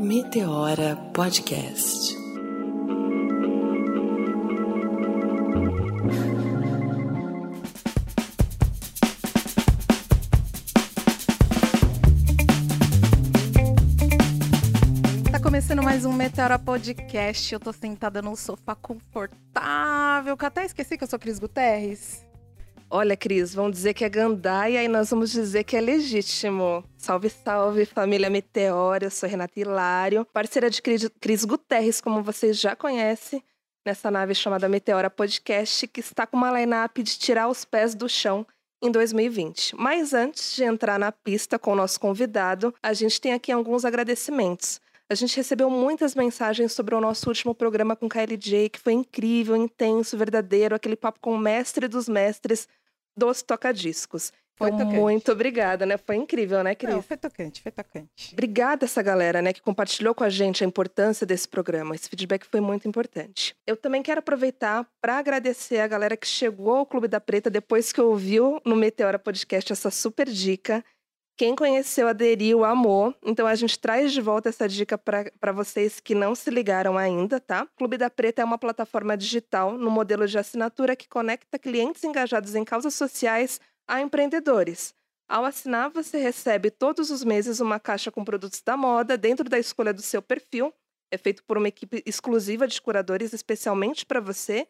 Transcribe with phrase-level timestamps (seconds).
[0.00, 2.16] Meteora Podcast.
[15.30, 17.52] Tá começando mais um Meteora Podcast.
[17.52, 22.29] Eu tô sentada num sofá confortável, que até esqueci que eu sou Cris Guterres.
[22.92, 26.82] Olha, Cris, vão dizer que é gandaia e nós vamos dizer que é legítimo.
[26.96, 29.04] Salve, salve, família Meteora.
[29.04, 33.44] Eu sou Renata Hilário, parceira de Cris, Guterres, como vocês já conhecem,
[33.86, 38.08] nessa nave chamada Meteora Podcast, que está com uma line-up de tirar os pés do
[38.08, 38.44] chão
[38.82, 39.76] em 2020.
[39.76, 43.84] Mas antes de entrar na pista com o nosso convidado, a gente tem aqui alguns
[43.84, 44.80] agradecimentos.
[45.08, 49.56] A gente recebeu muitas mensagens sobre o nosso último programa com KLJ, que foi incrível,
[49.56, 52.68] intenso, verdadeiro, aquele papo com o mestre dos mestres
[53.20, 54.32] dos tocadiscos.
[54.56, 54.98] Foi então, tocante.
[55.00, 55.96] muito obrigada, né?
[55.96, 56.94] Foi incrível, né, Cris?
[56.94, 58.34] Não, foi tocante, foi tocante.
[58.34, 61.94] Obrigada essa galera, né, que compartilhou com a gente a importância desse programa.
[61.94, 63.54] Esse feedback foi muito importante.
[63.66, 67.90] Eu também quero aproveitar para agradecer a galera que chegou ao Clube da Preta depois
[67.90, 70.84] que ouviu no Meteora Podcast essa super dica.
[71.40, 73.14] Quem conheceu, aderiu, amou.
[73.24, 77.40] Então a gente traz de volta essa dica para vocês que não se ligaram ainda,
[77.40, 77.66] tá?
[77.78, 82.54] Clube da Preta é uma plataforma digital no modelo de assinatura que conecta clientes engajados
[82.54, 84.92] em causas sociais a empreendedores.
[85.26, 89.58] Ao assinar, você recebe todos os meses uma caixa com produtos da moda dentro da
[89.58, 90.74] escolha do seu perfil.
[91.10, 94.68] É feito por uma equipe exclusiva de curadores especialmente para você.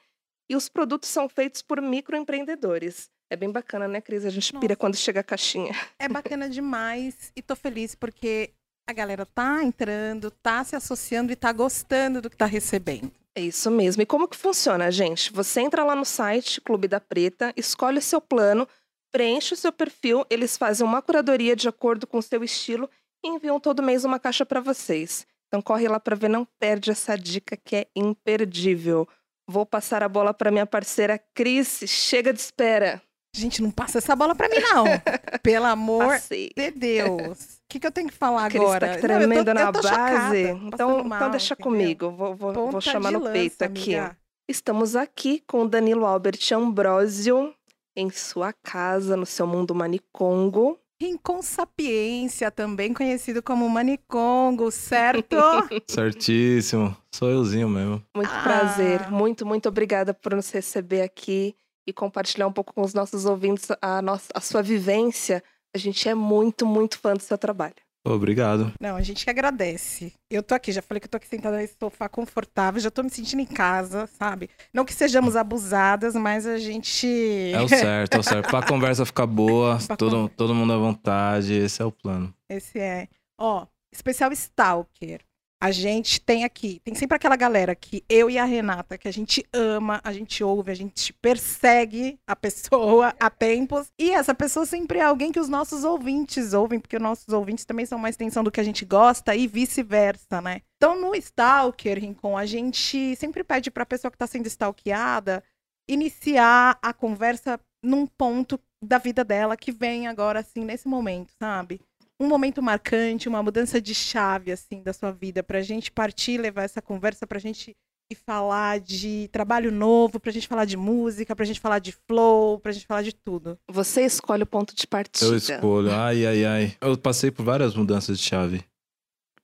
[0.48, 3.10] E os produtos são feitos por microempreendedores.
[3.30, 4.24] É bem bacana, né, Cris?
[4.24, 4.76] A gente pira Nossa.
[4.76, 5.72] quando chega a caixinha.
[5.98, 8.50] É bacana demais e tô feliz porque
[8.88, 13.12] a galera tá entrando, tá se associando e tá gostando do que tá recebendo.
[13.36, 14.02] É isso mesmo.
[14.02, 15.32] E como que funciona, gente?
[15.32, 18.66] Você entra lá no site Clube da Preta, escolhe o seu plano,
[19.12, 22.90] preenche o seu perfil, eles fazem uma curadoria de acordo com o seu estilo
[23.24, 25.24] e enviam todo mês uma caixa para vocês.
[25.46, 29.08] Então corre lá para ver, não perde essa dica que é imperdível.
[29.48, 31.82] Vou passar a bola para minha parceira Cris.
[31.86, 33.02] Chega de espera.
[33.34, 34.84] Gente, não passa essa bola pra mim, não.
[35.42, 36.50] Pelo amor Passei.
[36.56, 37.38] de Deus.
[37.38, 38.80] O que, que eu tenho que falar Cris agora?
[38.80, 39.88] tá Não, eu tô- tremendo eu na tô base.
[39.88, 41.70] chocada, então, passando mal, então deixa entendeu?
[41.72, 42.10] comigo.
[42.10, 43.94] Vou, vou, vou chamar no peito lança, aqui.
[43.94, 44.16] amiga.
[44.48, 47.54] Estamos aqui com o Danilo Albert Ambrosio
[47.96, 50.76] em sua casa, no seu mundo manicongo.
[51.00, 55.34] Rincon Sapiência, também conhecido como Manicongo, certo?
[55.88, 56.94] Certíssimo.
[57.14, 58.02] Sou euzinho mesmo.
[58.14, 58.42] Muito Ah.
[58.42, 59.10] prazer.
[59.10, 61.54] Muito, muito obrigada por nos receber aqui
[61.86, 65.42] e compartilhar um pouco com os nossos ouvintes a, nossa, a sua vivência.
[65.74, 67.74] A gente é muito, muito fã do seu trabalho.
[68.04, 68.72] Obrigado.
[68.80, 70.12] Não, a gente que agradece.
[70.30, 73.02] Eu tô aqui, já falei que eu tô aqui sentada nesse sofá confortável, já tô
[73.02, 74.48] me sentindo em casa, sabe?
[74.72, 77.52] Não que sejamos abusadas, mas a gente.
[77.52, 78.48] É o certo, é o certo.
[78.48, 80.34] Pra conversa ficar boa, todo, conversa.
[80.34, 82.34] todo mundo à vontade, esse é o plano.
[82.48, 83.06] Esse é.
[83.38, 85.20] Ó, especial Stalker.
[85.62, 89.12] A gente tem aqui, tem sempre aquela galera que eu e a Renata, que a
[89.12, 93.92] gente ama, a gente ouve, a gente persegue a pessoa há tempos.
[93.98, 97.66] E essa pessoa sempre é alguém que os nossos ouvintes ouvem, porque os nossos ouvintes
[97.66, 100.62] também são uma extensão do que a gente gosta e vice-versa, né?
[100.76, 105.44] Então, no Stalker, Rincon, a gente sempre pede pra pessoa que tá sendo stalkeada
[105.86, 111.80] iniciar a conversa num ponto da vida dela que vem agora, assim, nesse momento, sabe?
[112.20, 116.64] Um momento marcante, uma mudança de chave assim da sua vida pra gente partir, levar
[116.64, 117.74] essa conversa pra gente
[118.12, 122.58] ir falar de trabalho novo, pra gente falar de música, pra gente falar de flow,
[122.58, 123.56] pra gente falar de tudo.
[123.70, 125.24] Você escolhe o ponto de partida.
[125.30, 125.90] Eu escolho.
[125.92, 126.76] Ai, ai, ai.
[126.80, 128.64] Eu passei por várias mudanças de chave.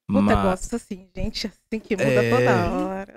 [0.09, 0.43] Puta, eu Mas...
[0.43, 2.31] gosto assim, gente, assim que muda É.
[2.31, 3.15] toda hora.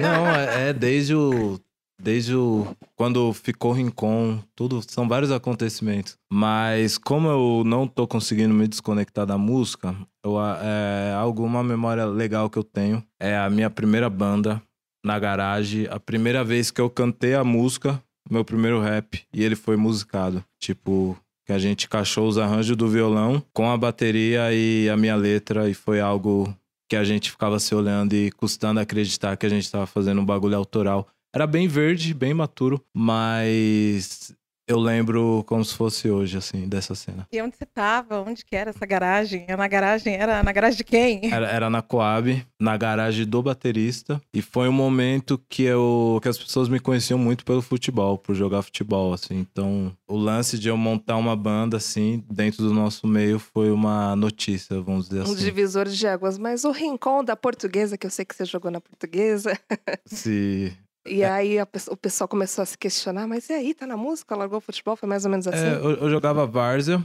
[0.00, 1.58] Não, é, é desde o.
[2.00, 2.66] Desde o.
[2.96, 4.80] Quando ficou Rincon, tudo.
[4.86, 6.16] São vários acontecimentos.
[6.32, 9.94] Mas como eu não tô conseguindo me desconectar da música,
[10.24, 13.02] eu, é alguma memória legal que eu tenho.
[13.20, 14.62] É a minha primeira banda
[15.04, 15.86] na garagem.
[15.90, 20.44] A primeira vez que eu cantei a música, meu primeiro rap, e ele foi musicado.
[20.60, 21.16] Tipo.
[21.44, 25.66] Que a gente encaixou os arranjos do violão com a bateria e a minha letra,
[25.66, 26.54] e foi algo
[26.90, 30.24] que a gente ficava se olhando e custando acreditar que a gente tava fazendo um
[30.26, 31.08] bagulho autoral.
[31.34, 34.34] Era bem verde, bem maturo, mas
[34.66, 37.26] eu lembro como se fosse hoje, assim, dessa cena.
[37.32, 38.20] E onde você tava?
[38.20, 39.44] Onde que era essa garagem?
[39.48, 40.14] Era na garagem?
[40.14, 41.32] Era na garagem de quem?
[41.32, 46.28] Era, era na Coab, na garagem do baterista, e foi um momento que eu que
[46.28, 49.38] as pessoas me conheciam muito pelo futebol, por jogar futebol, assim.
[49.38, 54.14] Então, o lance de eu montar uma banda assim dentro do nosso meio foi uma
[54.16, 55.36] notícia, vamos dizer Um assim.
[55.36, 56.36] divisor de águas.
[56.36, 59.58] Mas o rincon da portuguesa, que eu sei que você jogou na portuguesa,
[60.06, 60.72] Se
[61.10, 63.96] e aí a pe- o pessoal começou a se questionar, mas e aí, tá na
[63.96, 64.36] música?
[64.36, 64.96] Largou o futebol?
[64.96, 65.58] Foi mais ou menos assim?
[65.66, 67.02] É, eu, eu jogava várzea.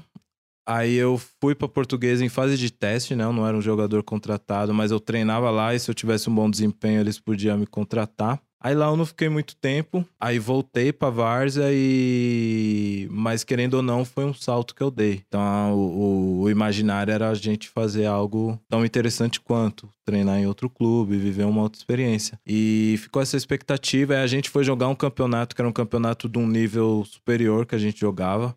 [0.66, 3.26] Aí eu fui pra Portuguesa em fase de teste, né?
[3.26, 6.36] Eu não era um jogador contratado, mas eu treinava lá e se eu tivesse um
[6.36, 8.42] bom desempenho, eles podiam me contratar.
[8.64, 13.10] Aí lá eu não fiquei muito tempo, aí voltei pra Várzea e.
[13.12, 15.22] Mas querendo ou não, foi um salto que eu dei.
[15.28, 20.70] Então o, o, imaginário era a gente fazer algo tão interessante quanto treinar em outro
[20.70, 22.40] clube, viver uma outra experiência.
[22.48, 24.14] E ficou essa expectativa.
[24.14, 27.66] Aí a gente foi jogar um campeonato que era um campeonato de um nível superior
[27.66, 28.56] que a gente jogava.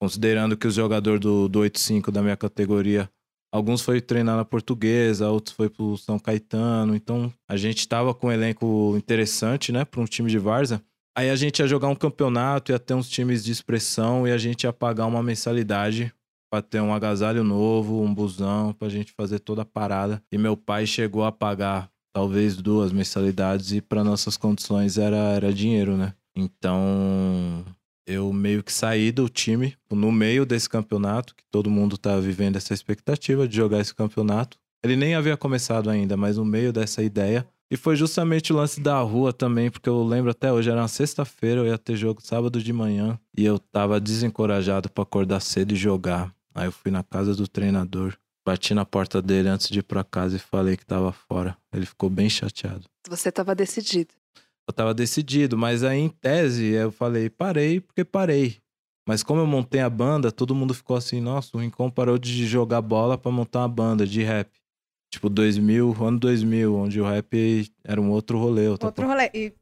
[0.00, 3.08] Considerando que os jogadores do, do 8-5 da minha categoria
[3.54, 6.96] Alguns foi treinar na portuguesa, outros foi pro São Caetano.
[6.96, 10.82] Então a gente tava com um elenco interessante, né, para um time de Varza.
[11.16, 14.38] Aí a gente ia jogar um campeonato, ia ter uns times de expressão e a
[14.38, 16.12] gente ia pagar uma mensalidade
[16.50, 20.20] para ter um agasalho novo, um busão, pra gente fazer toda a parada.
[20.32, 25.54] E meu pai chegou a pagar talvez duas mensalidades e para nossas condições era, era
[25.54, 26.12] dinheiro, né?
[26.36, 27.64] Então
[28.06, 32.56] eu meio que saí do time no meio desse campeonato, que todo mundo tá vivendo
[32.56, 34.58] essa expectativa de jogar esse campeonato.
[34.82, 37.46] Ele nem havia começado ainda, mas no meio dessa ideia.
[37.70, 40.88] E foi justamente o lance da rua também, porque eu lembro até hoje, era uma
[40.88, 45.72] sexta-feira, eu ia ter jogo sábado de manhã, e eu tava desencorajado para acordar cedo
[45.72, 46.32] e jogar.
[46.54, 48.14] Aí eu fui na casa do treinador,
[48.46, 51.56] bati na porta dele antes de ir pra casa e falei que tava fora.
[51.72, 52.84] Ele ficou bem chateado.
[53.08, 54.14] Você tava decidido
[54.68, 58.58] eu tava decidido, mas aí em tese eu falei, parei porque parei.
[59.06, 62.46] Mas como eu montei a banda, todo mundo ficou assim, nossa, o Rincon parou de
[62.46, 64.50] jogar bola para montar uma banda de rap.
[65.12, 68.66] Tipo 2000, ano 2000, onde o rap era um outro rolê.
[68.66, 69.08] Outro tava...
[69.08, 69.30] rolê.
[69.34, 69.52] E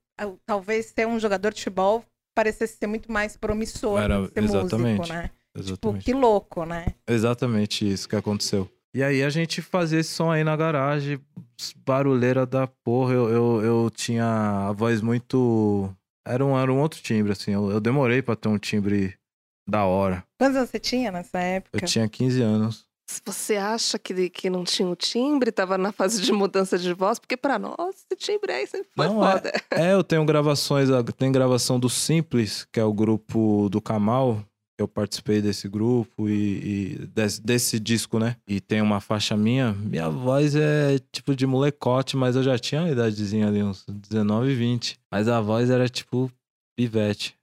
[0.47, 2.05] talvez ser um jogador de futebol
[2.35, 5.31] parecesse ser muito mais promissor era, ser exatamente, músico, né?
[5.55, 6.05] Exatamente.
[6.05, 6.87] Tipo, que louco, né?
[7.07, 8.71] Exatamente isso que aconteceu.
[8.95, 11.19] E aí a gente fazia esse som aí na garagem,
[11.79, 13.15] barulheira da porra.
[13.15, 15.91] Eu, eu, eu tinha a voz muito.
[16.27, 17.53] Era um, era um outro timbre, assim.
[17.53, 19.17] Eu, eu demorei pra ter um timbre
[19.69, 20.23] da hora.
[20.39, 21.79] Quantos anos você tinha nessa época?
[21.81, 22.93] Eu tinha 15 anos.
[23.27, 27.19] Você acha que, que não tinha o timbre, tava na fase de mudança de voz?
[27.19, 29.33] Porque pra nós, esse timbre aí sempre foi não, é.
[29.33, 29.53] foda.
[29.71, 34.43] É, é, eu tenho gravações, tem gravação do Simples, que é o grupo do Kamal,
[34.83, 38.37] eu participei desse grupo e, e desse, desse, disco, né?
[38.47, 39.73] E tem uma faixa minha.
[39.73, 44.55] Minha voz é tipo de molecote, mas eu já tinha uma idadezinha ali, uns 19,
[44.55, 44.99] 20.
[45.11, 46.31] Mas a voz era tipo
[46.77, 47.35] pivete.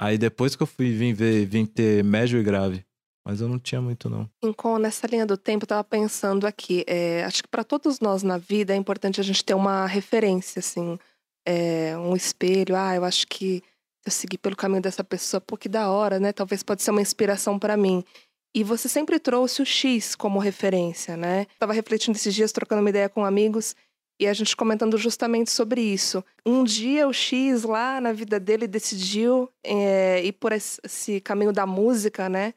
[0.00, 2.84] Aí depois que eu fui vim ver, vim ter médio e grave.
[3.26, 4.28] Mas eu não tinha muito, não.
[4.80, 6.84] Nessa linha do tempo, eu tava pensando aqui.
[6.86, 10.60] É, acho que para todos nós na vida é importante a gente ter uma referência,
[10.60, 10.98] assim.
[11.46, 12.74] É, um espelho.
[12.74, 13.62] Ah, eu acho que
[14.04, 16.32] eu segui pelo caminho dessa pessoa, pô, que da hora, né?
[16.32, 18.04] Talvez pode ser uma inspiração para mim.
[18.54, 21.46] E você sempre trouxe o X como referência, né?
[21.58, 23.76] Tava refletindo esses dias, trocando uma ideia com amigos,
[24.20, 26.22] e a gente comentando justamente sobre isso.
[26.44, 31.64] Um dia o X lá na vida dele decidiu é, ir por esse caminho da
[31.64, 32.52] música, né?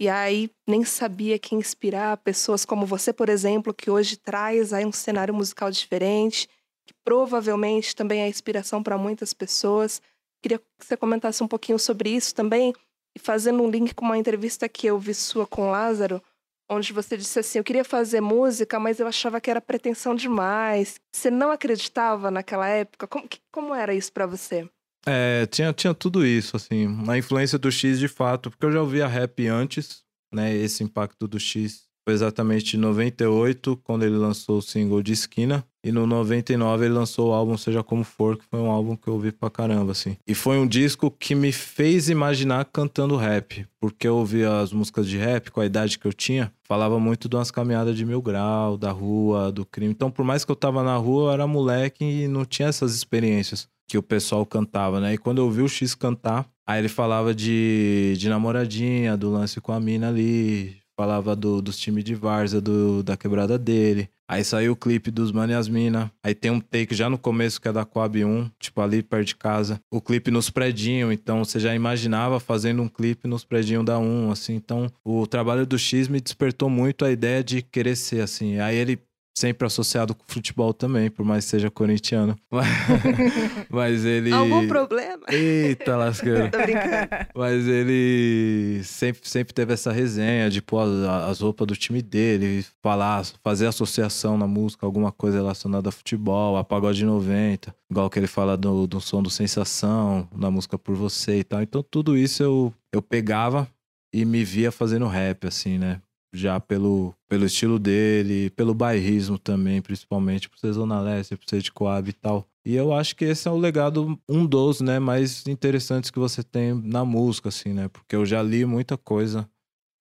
[0.00, 4.84] E aí nem sabia que inspirar pessoas como você, por exemplo, que hoje traz aí
[4.84, 6.48] um cenário musical diferente,
[6.84, 10.02] que provavelmente também é inspiração para muitas pessoas.
[10.44, 12.74] Queria que você comentasse um pouquinho sobre isso também,
[13.16, 16.22] e fazendo um link com uma entrevista que eu vi sua com Lázaro,
[16.68, 21.00] onde você disse assim: Eu queria fazer música, mas eu achava que era pretensão demais.
[21.16, 23.06] Você não acreditava naquela época?
[23.06, 24.68] Como, como era isso para você?
[25.06, 26.88] É, tinha, tinha tudo isso, assim.
[27.08, 30.54] A influência do X de fato, porque eu já ouvia rap antes, né?
[30.54, 35.64] Esse impacto do X foi exatamente em 98, quando ele lançou o single de Esquina.
[35.82, 39.08] E no 99 ele lançou o álbum Seja Como For, que foi um álbum que
[39.08, 40.16] eu ouvi pra caramba, assim.
[40.26, 43.66] E foi um disco que me fez imaginar cantando rap.
[43.80, 46.52] Porque eu ouvia as músicas de rap com a idade que eu tinha.
[46.62, 49.92] Falava muito de umas caminhadas de mil grau, da rua, do crime.
[49.92, 52.94] Então, por mais que eu tava na rua, eu era moleque e não tinha essas
[52.94, 55.14] experiências que o pessoal cantava, né?
[55.14, 59.60] E quando eu vi o X cantar, aí ele falava de, de namoradinha, do lance
[59.60, 64.08] com a mina ali, falava do, dos times de Varza, do, da quebrada dele.
[64.26, 66.10] Aí saiu o clipe dos Mano e as Mina.
[66.22, 69.26] Aí tem um take já no começo que é da Coab 1, tipo ali perto
[69.26, 69.80] de casa.
[69.90, 74.30] O clipe nos predinhos, então você já imaginava fazendo um clipe nos predinhos da 1,
[74.30, 74.54] assim.
[74.54, 78.58] Então o trabalho do X me despertou muito a ideia de querer ser assim.
[78.60, 78.98] Aí ele
[79.36, 82.38] sempre associado com futebol também, por mais que seja corintiano.
[83.68, 84.32] Mas, ele.
[84.32, 85.24] Algum problema?
[85.28, 86.50] Eita, lasqueira.
[86.50, 87.08] Tô brincando.
[87.34, 90.82] Mas ele sempre, sempre teve essa resenha de pôr
[91.28, 96.56] as roupas do time dele, falar, fazer associação na música, alguma coisa relacionada a futebol,
[96.56, 100.94] a pagode 90, igual que ele fala do, do som do Sensação, na música Por
[100.94, 101.62] Você e tal.
[101.62, 103.68] Então tudo isso eu, eu pegava
[104.12, 106.00] e me via fazendo rap, assim, né?
[106.34, 111.62] Já pelo, pelo estilo dele, pelo bairrismo também, principalmente por ser Zona Leste, por ser
[111.62, 112.46] de Coab e tal.
[112.66, 116.42] E eu acho que esse é o legado, um dos, né, mais interessantes que você
[116.42, 117.88] tem na música, assim, né?
[117.88, 119.48] Porque eu já li muita coisa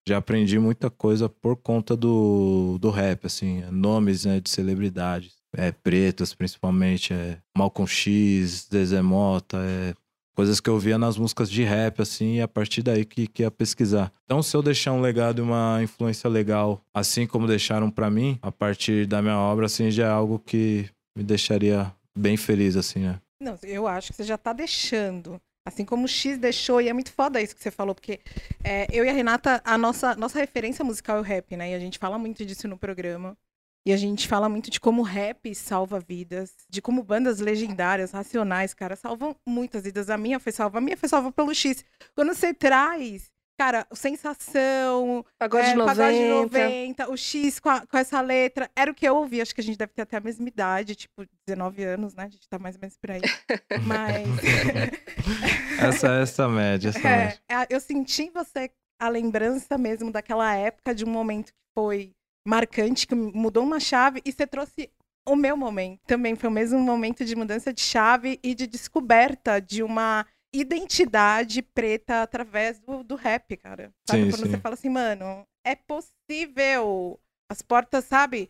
[0.07, 5.71] já aprendi muita coisa por conta do, do rap, assim, nomes né, de celebridades, é,
[5.71, 9.93] pretas principalmente, é, Malcolm X, Zezé Mota, é,
[10.35, 13.43] coisas que eu via nas músicas de rap, assim, e a partir daí que, que
[13.43, 14.11] ia pesquisar.
[14.25, 18.37] Então, se eu deixar um legado e uma influência legal, assim como deixaram para mim,
[18.41, 22.99] a partir da minha obra, assim, já é algo que me deixaria bem feliz, assim,
[22.99, 23.19] né?
[23.41, 25.39] Não, eu acho que você já tá deixando.
[25.65, 28.19] Assim como o X deixou, e é muito foda isso que você falou, porque
[28.63, 31.71] é, eu e a Renata, a nossa, nossa referência musical é o rap, né?
[31.71, 33.37] E a gente fala muito disso no programa.
[33.85, 38.11] E a gente fala muito de como o rap salva vidas, de como bandas legendárias,
[38.11, 40.09] racionais, cara, salvam muitas vidas.
[40.09, 41.83] A minha foi salva, a minha foi salva pelo X.
[42.15, 45.95] Quando você traz Cara, Sensação, Pagode é, 90.
[45.95, 49.39] Pagode 90, o X com, a- com essa letra, era o que eu ouvi.
[49.41, 52.23] Acho que a gente deve ter até a mesma idade, tipo, 19 anos, né?
[52.23, 53.21] A gente tá mais ou menos por aí.
[53.85, 54.27] Mas.
[55.79, 57.39] Essa essa média, essa É, média.
[57.49, 62.15] é, eu senti em você a lembrança mesmo daquela época, de um momento que foi
[62.45, 64.89] marcante, que mudou uma chave, e você trouxe
[65.27, 66.01] o meu momento.
[66.05, 71.61] Também foi o mesmo momento de mudança de chave e de descoberta de uma identidade
[71.61, 73.91] preta através do, do rap, cara.
[74.07, 74.25] Sabe?
[74.25, 74.51] Sim, Quando sim.
[74.51, 77.19] você fala assim, mano, é possível.
[77.49, 78.49] As portas, sabe?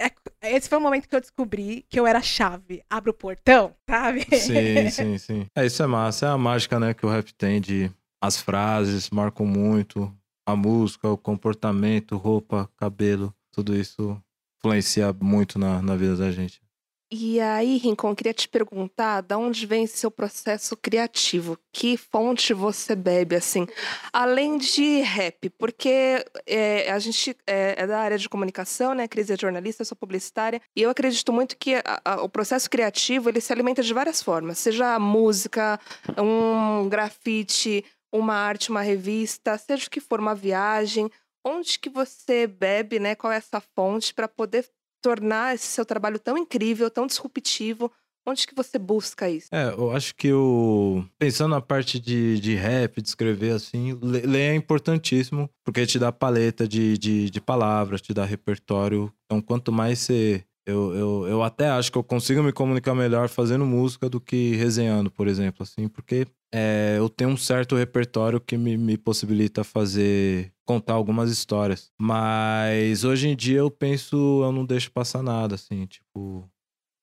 [0.00, 0.10] É-
[0.54, 2.82] esse foi o momento que eu descobri que eu era a chave.
[2.88, 4.26] Abre o portão, sabe?
[4.32, 5.46] Sim, sim, sim.
[5.56, 6.26] É, isso é massa.
[6.26, 7.90] É a mágica, né, que o rap tem de...
[8.20, 10.12] As frases marcam muito.
[10.46, 13.34] A música, o comportamento, roupa, cabelo.
[13.52, 14.20] Tudo isso
[14.58, 16.60] influencia muito na, na vida da gente.
[17.14, 21.58] E aí, Rincon, queria te perguntar, da onde vem seu processo criativo?
[21.70, 23.66] Que fonte você bebe, assim?
[24.10, 29.06] Além de rap, porque é, a gente é, é da área de comunicação, né?
[29.06, 33.28] Cris é jornalista, sou publicitária, e eu acredito muito que a- a- o processo criativo,
[33.28, 34.56] ele se alimenta de várias formas.
[34.58, 35.78] Seja música,
[36.16, 41.10] um grafite, uma arte, uma revista, seja o que for, uma viagem.
[41.44, 43.14] Onde que você bebe, né?
[43.14, 44.68] Qual é essa fonte para poder
[45.02, 47.90] tornar esse seu trabalho tão incrível, tão disruptivo?
[48.24, 49.48] Onde que você busca isso?
[49.52, 51.04] É, eu acho que o.
[51.18, 55.98] Pensando na parte de, de rap, de escrever assim, le- ler é importantíssimo, porque te
[55.98, 59.12] dá paleta de, de, de palavras, te dá repertório.
[59.24, 60.44] Então, quanto mais você.
[60.66, 64.54] Eu, eu, eu até acho que eu consigo me comunicar melhor fazendo música do que
[64.54, 69.64] resenhando, por exemplo, assim, porque é, eu tenho um certo repertório que me, me possibilita
[69.64, 70.52] fazer.
[70.64, 71.90] contar algumas histórias.
[72.00, 76.48] Mas hoje em dia eu penso, eu não deixo passar nada, assim, tipo.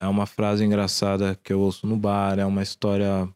[0.01, 3.27] É uma frase engraçada que eu ouço no bar, é uma história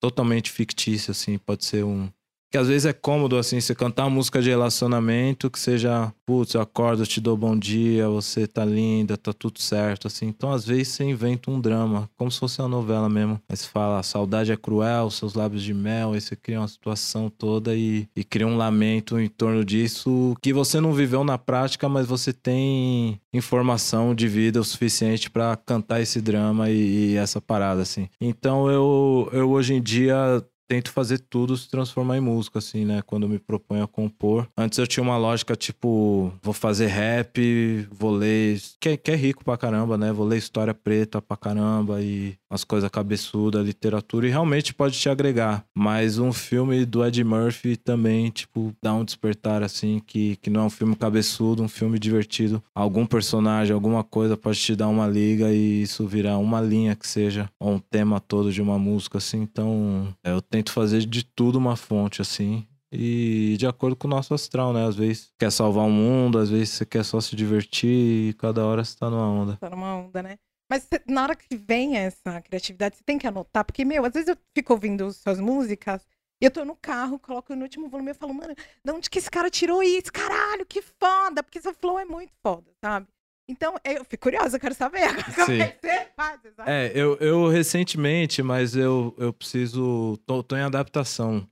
[0.00, 2.10] totalmente fictícia, assim, pode ser um.
[2.50, 6.54] Que às vezes é cômodo, assim, você cantar uma música de relacionamento que seja, putz,
[6.54, 10.26] eu acordo, eu te dou bom dia, você tá linda, tá tudo certo, assim.
[10.26, 13.40] Então, às vezes, você inventa um drama, como se fosse uma novela mesmo.
[13.48, 17.28] Aí você fala, saudade é cruel, seus lábios de mel, aí você cria uma situação
[17.28, 21.88] toda e, e cria um lamento em torno disso que você não viveu na prática,
[21.88, 27.40] mas você tem informação de vida o suficiente pra cantar esse drama e, e essa
[27.40, 28.08] parada, assim.
[28.20, 33.02] Então, eu, eu hoje em dia tento fazer tudo se transformar em música, assim, né?
[33.06, 34.48] Quando me proponho a compor.
[34.56, 38.60] Antes eu tinha uma lógica, tipo, vou fazer rap, vou ler.
[38.80, 40.12] Que, é- que é rico pra caramba, né?
[40.12, 45.08] Vou ler história preta pra caramba e as coisas cabeçudas, literatura, e realmente pode te
[45.08, 45.64] agregar.
[45.74, 50.62] Mas um filme do Ed Murphy também, tipo, dá um despertar, assim, que, que não
[50.62, 52.62] é um filme cabeçudo, um filme divertido.
[52.74, 57.06] Algum personagem, alguma coisa pode te dar uma liga e isso virar uma linha que
[57.06, 59.42] seja, ou um tema todo de uma música, assim.
[59.42, 62.66] Então, é, eu tento fazer de tudo uma fonte, assim.
[62.90, 64.86] E de acordo com o nosso astral, né?
[64.86, 68.64] Às vezes quer salvar o mundo, às vezes você quer só se divertir e cada
[68.64, 69.56] hora você tá numa onda.
[69.56, 70.38] tá numa onda, né?
[70.70, 74.28] Mas na hora que vem essa criatividade, você tem que anotar, porque, meu, às vezes
[74.28, 76.06] eu fico ouvindo suas músicas
[76.40, 79.18] e eu tô no carro, coloco no último volume e falo, mano, de onde que
[79.18, 80.12] esse cara tirou isso?
[80.12, 81.42] Caralho, que foda!
[81.42, 83.06] Porque seu flow é muito foda, sabe?
[83.48, 85.60] Então, eu fico curiosa, eu quero saber como Sim.
[85.60, 86.70] é faz, sabe?
[86.70, 90.16] É, eu, eu recentemente, mas eu, eu preciso.
[90.26, 91.46] Tô, tô em adaptação.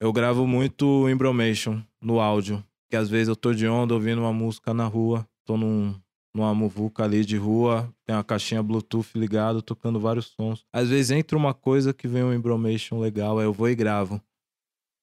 [0.00, 2.62] Eu gravo muito embromation no áudio.
[2.90, 5.26] Que às vezes eu tô de onda ouvindo uma música na rua.
[5.44, 5.94] Tô num,
[6.34, 7.92] numa muvuca ali de rua.
[8.04, 10.64] Tem uma caixinha Bluetooth ligado, tocando vários sons.
[10.72, 14.20] Às vezes entra uma coisa que vem um embromation legal, aí eu vou e gravo.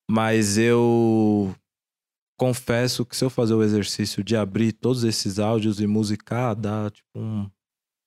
[0.10, 1.53] Mas eu
[2.39, 6.89] confesso que se eu fazer o exercício de abrir todos esses áudios e musicar, dá
[6.89, 7.48] tipo um-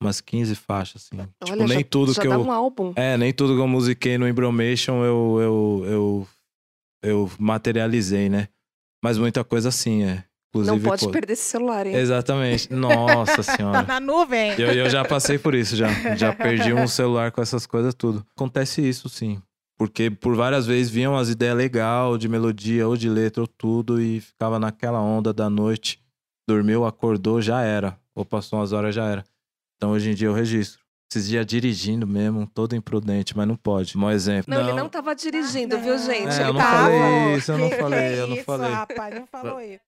[0.02, 1.22] umas 15 faixas, assim.
[1.22, 2.40] tipo, Olha, nem já, tudo já que eu.
[2.40, 2.92] um álbum.
[2.96, 6.28] É, nem tudo que eu musiquei no Embromation eu, eu, eu,
[7.04, 8.48] eu materializei, né?
[9.04, 10.24] Mas muita coisa sim, é.
[10.54, 11.94] Inclusive, Não pode perder esse celular, hein?
[11.94, 12.70] Exatamente.
[12.72, 13.82] Nossa Tá senhora.
[13.84, 14.52] na nuvem.
[14.60, 15.88] Eu, eu já passei por isso, já.
[16.14, 18.26] Já perdi um celular com essas coisas tudo.
[18.36, 19.40] Acontece isso, sim.
[19.78, 24.00] Porque por várias vezes vinham as ideias legais de melodia ou de letra ou tudo
[24.00, 26.00] e ficava naquela onda da noite.
[26.48, 27.98] Dormiu, acordou, já era.
[28.14, 29.24] Ou passou umas horas, já era.
[29.76, 30.81] Então hoje em dia eu registro.
[31.12, 33.98] Esses dias dirigindo mesmo, todo imprudente, mas não pode.
[33.98, 34.46] Um exemplo.
[34.52, 36.28] Não, ele não tava dirigindo, viu, gente?
[36.28, 36.88] É, ele eu não tava.
[36.88, 38.70] falei isso, eu não Que falei, eu não isso, falei.
[38.72, 39.80] rapaz, não falou isso.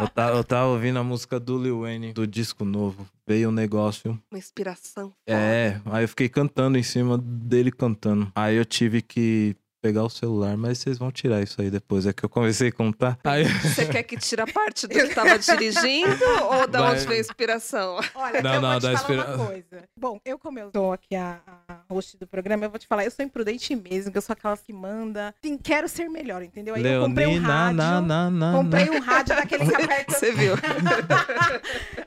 [0.00, 3.06] Eu tava, eu tava ouvindo a música do Lil Wayne, do disco novo.
[3.24, 4.18] Veio um negócio.
[4.28, 5.12] Uma inspiração.
[5.24, 8.32] É, aí eu fiquei cantando em cima dele cantando.
[8.34, 12.06] Aí eu tive que pegar o celular, mas vocês vão tirar isso aí depois.
[12.06, 13.18] É que eu comecei a contar.
[13.24, 13.44] Aí...
[13.44, 16.94] Você quer que tire a parte do que tava dirigindo ou da Vai.
[16.94, 17.98] onde veio a inspiração?
[18.14, 19.82] Olha, Não, eu não, vou te falar inspira- uma coisa.
[19.98, 23.04] Bom, eu como eu sou aqui a, a host do programa, eu vou te falar,
[23.04, 25.34] eu sou imprudente mesmo, que eu sou aquela que manda.
[25.44, 26.74] Sim, quero ser melhor, entendeu?
[26.74, 27.76] Aí eu comprei um Leonina, rádio.
[27.76, 30.12] na, na, na, Comprei um rádio daquele que aperta.
[30.14, 30.54] Você viu?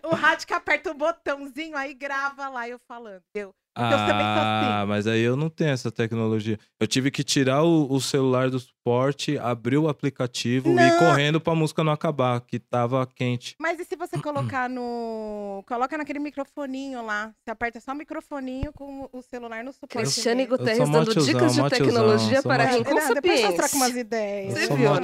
[0.03, 3.53] o rádio que aperta o botãozinho, aí grava lá eu falando, entendeu?
[3.79, 6.57] Porque eu também sou Ah, mas aí eu não tenho essa tecnologia.
[6.79, 10.99] Eu tive que tirar o, o celular do suporte, abrir o aplicativo e ir Não.
[10.99, 13.55] correndo pra música não acabar, que tava quente.
[13.59, 15.63] Mas e se você colocar no.
[15.67, 17.31] Coloca naquele microfoninho lá.
[17.43, 19.97] Você aperta só o microfoninho com o celular no suporte.
[19.97, 20.45] Cristiane.
[20.45, 24.53] Guterres dando dicas de tecnologia para Não, depois eu troco umas ideias.
[24.53, 24.99] Você viu, né?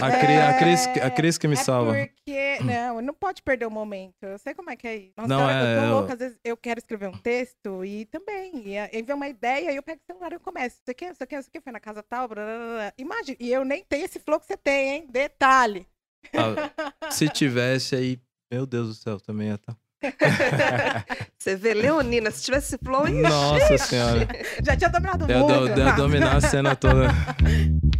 [0.00, 1.96] A, Cri, a, Cris, É, a Cris que me salva.
[1.96, 2.10] É
[2.58, 4.22] porque, não, não pode perder o momento.
[4.22, 5.12] Eu sei como é que é isso.
[5.16, 7.84] Nossa, Não, eu, é, eu tô eu- louca, às vezes eu quero escrever um texto
[7.84, 8.68] e também.
[8.68, 10.76] E aí vem uma ideia e eu pego o celular e eu começo.
[10.84, 12.92] Você quer, você quer, você quer, foi na casa tal, blá, blá, blá.
[12.98, 15.06] Imagina, e eu nem tenho esse flow que você tem, hein?
[15.10, 15.86] Detalhe.
[16.34, 18.20] Ah, se tivesse aí,
[18.52, 19.76] meu Deus do céu, também ia estar.
[21.38, 24.26] Você vê, Leonina, se tivesse flow, Nossa senhora.
[24.64, 25.74] Já tinha dominado Eu, muito.
[25.74, 27.08] do, eu dominar a cena toda.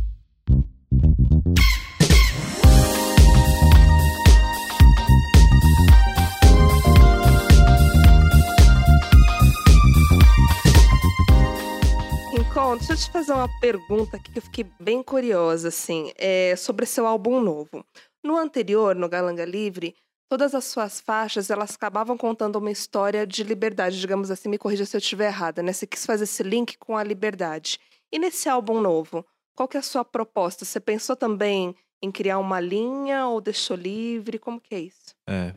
[12.63, 16.55] Rincon, deixa eu te fazer uma pergunta aqui que eu fiquei bem curiosa, assim, é
[16.55, 17.85] sobre seu álbum novo.
[18.23, 19.97] No anterior, no Galanga Livre,
[20.29, 24.87] todas as suas faixas, elas acabavam contando uma história de liberdade, digamos assim, me corrija
[24.87, 25.73] se eu estiver errada, né?
[25.73, 27.81] Você quis fazer esse link com a liberdade.
[28.13, 30.65] E nesse álbum novo, qual que é a sua proposta?
[30.65, 34.39] Você pensou também em criar uma linha ou deixou livre?
[34.39, 35.17] Como que é isso?
[35.29, 35.53] É.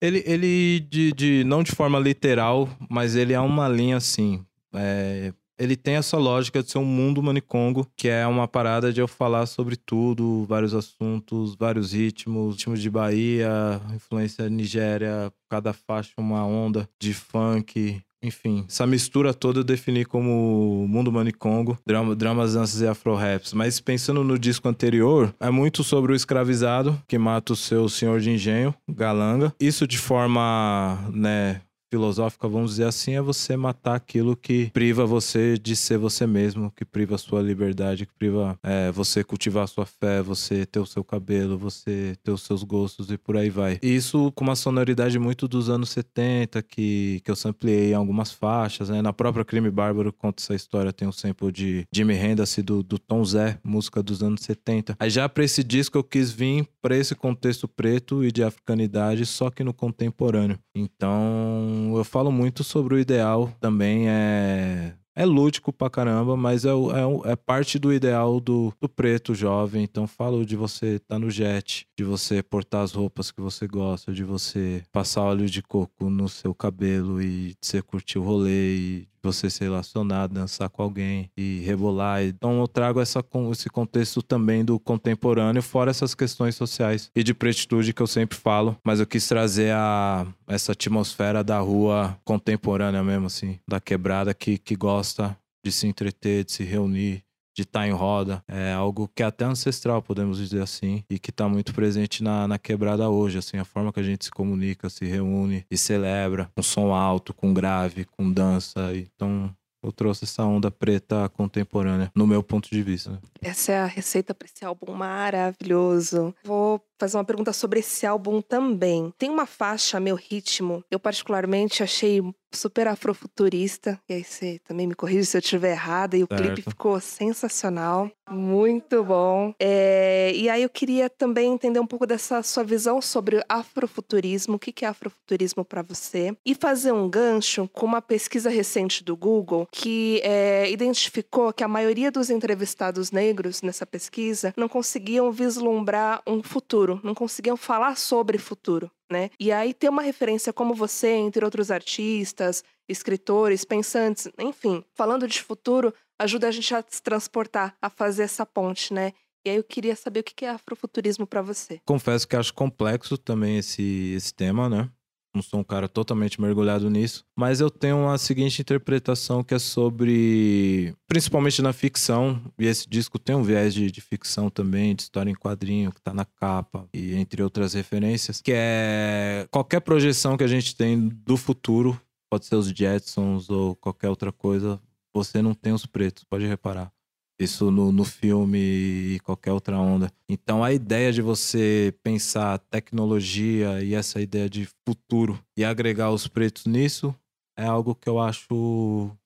[0.00, 4.44] Ele, ele de, de- não de forma literal, mas ele é uma linha assim.
[4.74, 9.00] É, ele tem essa lógica de ser um mundo manicongo, que é uma parada de
[9.00, 16.12] eu falar sobre tudo, vários assuntos, vários ritmos, ritmos de Bahia, influência Nigéria, cada faixa
[16.18, 18.00] uma onda de funk.
[18.20, 23.52] Enfim, essa mistura toda eu defini como mundo manicongo, drama, dramas, danças e afro-raps.
[23.52, 28.18] Mas pensando no disco anterior, é muito sobre o escravizado que mata o seu senhor
[28.18, 29.54] de engenho, Galanga.
[29.60, 35.56] Isso de forma, né, filosófica, vamos dizer assim, é você matar aquilo que priva você
[35.58, 39.66] de ser você mesmo, que priva a sua liberdade, que priva é, você cultivar a
[39.66, 43.50] sua fé, você ter o seu cabelo, você ter os seus gostos e por aí
[43.50, 43.78] vai.
[43.82, 48.32] E isso com uma sonoridade muito dos anos 70, que, que eu samplei em algumas
[48.32, 49.00] faixas, né?
[49.02, 52.98] Na própria Crime Bárbaro conta essa história, tem um sample de Jimmy Hendrix do, do
[52.98, 54.96] Tom Zé, música dos anos 70.
[54.98, 59.24] Aí já pra esse disco eu quis vir pra esse contexto preto e de africanidade,
[59.26, 60.58] só que no contemporâneo.
[60.74, 66.68] Então, eu falo muito sobre o ideal também é é lúdico pra caramba, mas é,
[66.68, 69.82] é, é parte do ideal do, do preto jovem.
[69.82, 74.12] Então, falo de você estar no jet, de você portar as roupas que você gosta,
[74.12, 78.76] de você passar óleo de coco no seu cabelo e de você curtir o rolê
[78.76, 82.22] e você se relacionar, dançar com alguém e rebolar.
[82.22, 87.34] Então, eu trago essa, esse contexto também do contemporâneo, fora essas questões sociais e de
[87.34, 93.02] pretitude que eu sempre falo, mas eu quis trazer a, essa atmosfera da rua contemporânea
[93.02, 97.22] mesmo, assim, da quebrada que, que gosta de se entreter, de se reunir,
[97.58, 98.40] de estar em roda.
[98.46, 102.46] É algo que é até ancestral, podemos dizer assim, e que está muito presente na,
[102.46, 106.48] na quebrada hoje, assim, a forma que a gente se comunica, se reúne e celebra,
[106.54, 108.94] com som alto, com grave, com dança.
[108.94, 113.10] Então, eu trouxe essa onda preta contemporânea, no meu ponto de vista.
[113.10, 113.18] né?
[113.42, 116.32] Essa é a receita para esse álbum maravilhoso.
[116.44, 119.12] Vou fazer uma pergunta sobre esse álbum também.
[119.16, 122.20] Tem uma faixa, Meu Ritmo, eu particularmente achei
[122.52, 124.00] super afrofuturista.
[124.08, 126.16] E aí você também me corrige se eu estiver errada.
[126.16, 126.70] E o clipe Certo.
[126.70, 128.10] ficou sensacional.
[128.30, 129.54] Muito bom.
[129.60, 134.56] É, e aí eu queria também entender um pouco dessa sua visão sobre afrofuturismo.
[134.56, 136.36] O que que é afrofuturismo para você?
[136.44, 141.68] E fazer um gancho com uma pesquisa recente do Google que é, identificou que a
[141.68, 148.38] maioria dos entrevistados negros nessa pesquisa não conseguiam vislumbrar um futuro, não conseguiam falar sobre
[148.38, 148.90] futuro.
[149.10, 149.30] Né?
[149.40, 155.42] E aí ter uma referência como você, entre outros artistas, escritores, pensantes, enfim, falando de
[155.42, 159.12] futuro, ajuda a gente a se transportar, a fazer essa ponte, né?
[159.46, 161.80] E aí eu queria saber o que é afrofuturismo para você.
[161.86, 164.90] Confesso que acho complexo também esse, esse tema, né?
[165.38, 169.58] Não sou um cara totalmente mergulhado nisso, mas eu tenho a seguinte interpretação que é
[169.60, 175.02] sobre, principalmente na ficção, e esse disco tem um viés de, de ficção também, de
[175.02, 180.36] história em quadrinho, que tá na capa, e entre outras referências, que é qualquer projeção
[180.36, 181.96] que a gente tem do futuro,
[182.28, 184.80] pode ser os Jetsons ou qualquer outra coisa,
[185.14, 186.92] você não tem os pretos, pode reparar.
[187.40, 190.10] Isso no, no filme e qualquer outra onda.
[190.28, 196.26] Então a ideia de você pensar tecnologia e essa ideia de futuro e agregar os
[196.26, 197.14] pretos nisso
[197.56, 198.46] é algo que eu acho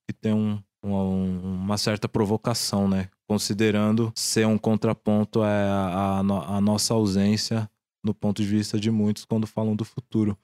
[0.06, 3.08] que tem um, um, uma certa provocação, né?
[3.26, 7.68] Considerando ser um contraponto é a, a, a nossa ausência
[8.04, 10.36] no ponto de vista de muitos quando falam do futuro.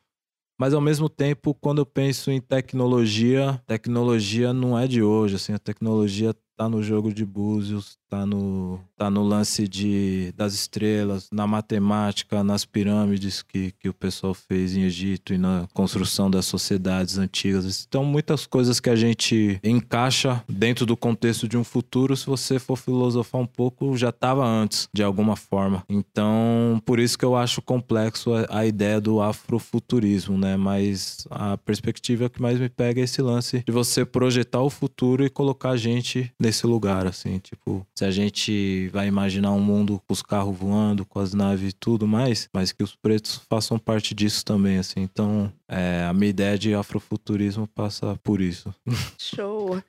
[0.60, 5.52] Mas ao mesmo tempo, quando eu penso em tecnologia, tecnologia não é de hoje, assim,
[5.52, 11.28] a tecnologia tá no jogo de búzios, tá no, tá no lance de, das estrelas,
[11.30, 16.46] na matemática, nas pirâmides que, que o pessoal fez em Egito e na construção das
[16.46, 17.86] sociedades antigas.
[17.88, 22.58] Então, muitas coisas que a gente encaixa dentro do contexto de um futuro, se você
[22.58, 25.84] for filosofar um pouco, já estava antes, de alguma forma.
[25.88, 30.56] Então, por isso que eu acho complexo a, a ideia do afrofuturismo, né?
[30.56, 35.24] Mas a perspectiva que mais me pega é esse lance de você projetar o futuro
[35.24, 40.02] e colocar a gente nesse lugar, assim, tipo, se a gente vai imaginar um mundo
[40.06, 43.78] com os carros voando, com as naves e tudo mais, mas que os pretos façam
[43.78, 45.00] parte disso também, assim.
[45.00, 48.74] Então, é, a minha ideia de afrofuturismo passa por isso.
[49.18, 49.82] Show!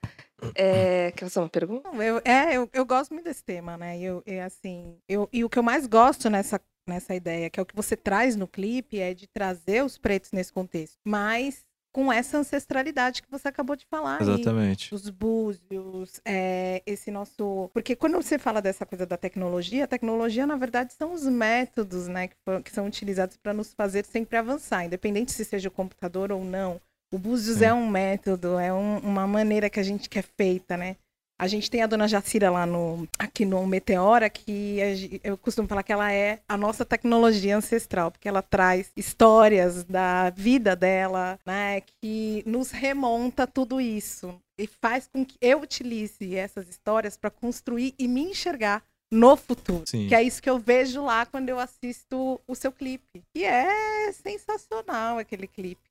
[0.54, 1.90] É, quer fazer uma pergunta?
[1.96, 3.98] Eu, é, eu, eu gosto muito desse tema, né?
[3.98, 7.64] Eu, eu, assim, eu, e o que eu mais gosto nessa, nessa ideia, que é
[7.64, 10.98] o que você traz no clipe, é de trazer os pretos nesse contexto.
[11.06, 14.22] Mas com essa ancestralidade que você acabou de falar.
[14.22, 14.94] Exatamente.
[14.94, 17.70] Aí, os búzios, é, esse nosso.
[17.74, 22.08] Porque quando você fala dessa coisa da tecnologia, a tecnologia, na verdade, são os métodos
[22.08, 26.32] né, que, que são utilizados para nos fazer sempre avançar, independente se seja o computador
[26.32, 26.80] ou não.
[27.12, 27.66] O Búzios Sim.
[27.66, 30.96] é um método, é um, uma maneira que a gente quer feita, né?
[31.40, 34.78] A gente tem a dona Jacira lá no, aqui no Meteora, que
[35.24, 40.32] eu costumo falar que ela é a nossa tecnologia ancestral, porque ela traz histórias da
[40.32, 46.68] vida dela, né, que nos remonta tudo isso e faz com que eu utilize essas
[46.68, 49.84] histórias para construir e me enxergar no futuro.
[49.88, 50.08] Sim.
[50.08, 53.24] Que é isso que eu vejo lá quando eu assisto o seu clipe.
[53.34, 55.89] E é sensacional aquele clipe,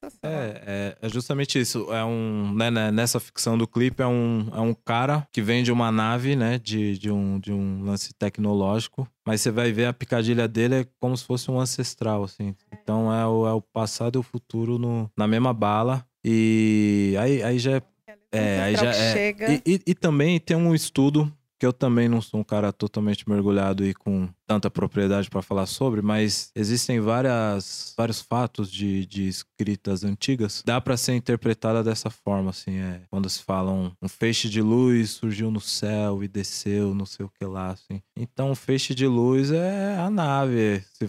[0.00, 0.14] cara.
[0.22, 1.92] É, é, é, justamente isso.
[1.92, 5.62] É um, né, né, nessa ficção do clipe, é um, é um cara que vem
[5.62, 6.58] de uma nave, né?
[6.58, 9.08] De, de, um, de um lance tecnológico.
[9.26, 12.54] Mas você vai ver a picadilha dele é como se fosse um ancestral, assim.
[12.72, 16.04] Então é o, é o passado e o futuro no, na mesma bala.
[16.24, 17.82] E aí, aí já é.
[18.30, 19.30] É, aí já é.
[19.30, 23.28] E, e, e também tem um estudo que eu também não sou um cara totalmente
[23.28, 29.28] mergulhado e com tanta propriedade para falar sobre, mas existem várias, vários fatos de, de
[29.28, 30.62] escritas antigas.
[30.64, 35.10] Dá para ser interpretada dessa forma, assim, é quando se fala um, feixe de luz
[35.10, 38.00] surgiu no céu e desceu, não sei o que lá, assim.
[38.16, 41.04] Então, o feixe de luz é a nave, se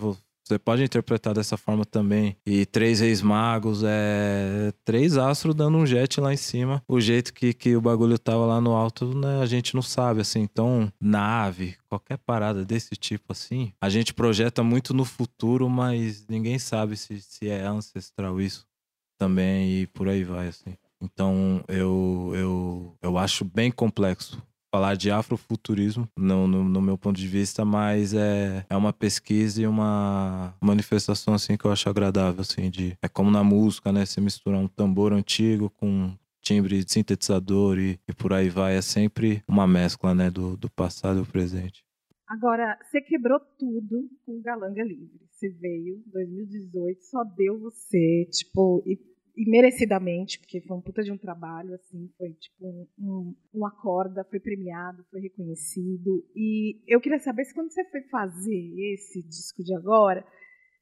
[0.49, 2.35] você pode interpretar dessa forma também.
[2.45, 6.83] E três reis magos é três astros dando um jet lá em cima.
[6.87, 10.21] O jeito que, que o bagulho tava lá no alto, né, a gente não sabe,
[10.21, 10.39] assim.
[10.39, 16.57] Então, nave, qualquer parada desse tipo assim, a gente projeta muito no futuro, mas ninguém
[16.57, 18.65] sabe se, se é ancestral isso
[19.19, 20.75] também e por aí vai, assim.
[21.01, 27.17] Então, eu, eu, eu acho bem complexo falar de afrofuturismo, no, no, no, meu ponto
[27.17, 32.41] de vista, mas é, é uma pesquisa e uma manifestação assim que eu acho agradável,
[32.41, 36.91] assim, de é como na música, né, você misturar um tambor antigo com timbre de
[36.91, 41.21] sintetizador e, e por aí vai, é sempre uma mescla, né, do, do passado e
[41.23, 41.83] o presente.
[42.27, 45.19] Agora, você quebrou tudo com Galanga Livre.
[45.31, 48.95] Você veio 2018, só deu você, tipo, e
[49.39, 53.65] e merecidamente, porque foi um puta de um trabalho, assim, foi tipo um, um, um
[53.65, 56.25] acorda, foi premiado, foi reconhecido.
[56.35, 60.25] E eu queria saber se quando você foi fazer esse disco de agora,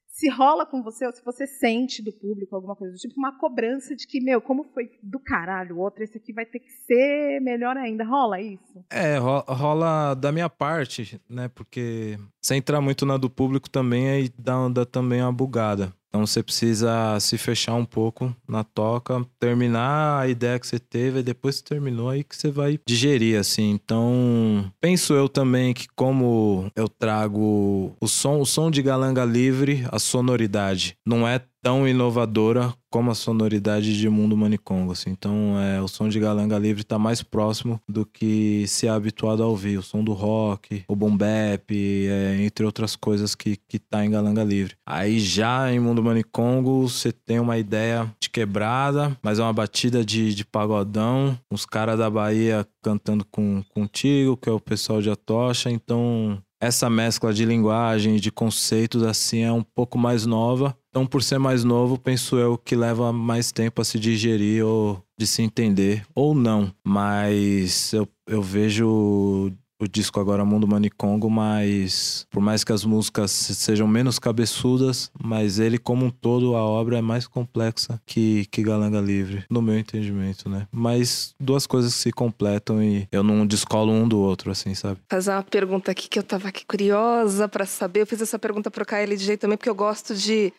[0.08, 3.38] se rola com você, ou se você sente do público alguma coisa do tipo, uma
[3.38, 6.72] cobrança de que, meu, como foi do caralho o outro, esse aqui vai ter que
[6.72, 8.04] ser melhor ainda.
[8.04, 8.84] Rola isso?
[8.90, 11.48] É, rola da minha parte, né?
[11.50, 15.94] Porque se entrar muito na do público também, aí dá, dá também uma bugada.
[16.18, 21.20] Então você precisa se fechar um pouco na toca, terminar a ideia que você teve,
[21.20, 23.70] e depois que terminou, aí que você vai digerir, assim.
[23.70, 29.86] Então, penso eu também que como eu trago o som, o som de galanga livre,
[29.92, 35.10] a sonoridade, não é tão inovadora como a sonoridade de Mundo Manicongo, assim.
[35.10, 39.44] Então, é, o som de Galanga Livre tá mais próximo do que se é habituado
[39.44, 39.78] a ouvir.
[39.78, 44.10] O som do rock, o boom bap, é, entre outras coisas que, que tá em
[44.10, 44.76] Galanga Livre.
[44.86, 50.04] Aí já em Mundo Manicongo, você tem uma ideia de quebrada, mas é uma batida
[50.04, 51.38] de, de pagodão.
[51.52, 55.70] Os caras da Bahia cantando com, contigo, que é o pessoal de Atocha.
[55.70, 60.78] Então, essa mescla de linguagem, de conceitos, assim, é um pouco mais nova.
[60.90, 65.02] Então, por ser mais novo, penso eu que leva mais tempo a se digerir ou
[65.20, 66.74] de se entender, ou não.
[66.84, 73.32] Mas eu, eu vejo o disco agora Mundo Manicongo, mas por mais que as músicas
[73.32, 78.64] sejam menos cabeçudas, mas ele como um todo, a obra é mais complexa que, que
[78.64, 80.68] Galanga Livre, no meu entendimento, né?
[80.72, 85.00] Mas duas coisas se completam e eu não descolo um do outro, assim, sabe?
[85.10, 88.02] Fazer uma pergunta aqui que eu tava aqui curiosa para saber.
[88.02, 90.52] Eu fiz essa pergunta pro KLJ também, porque eu gosto de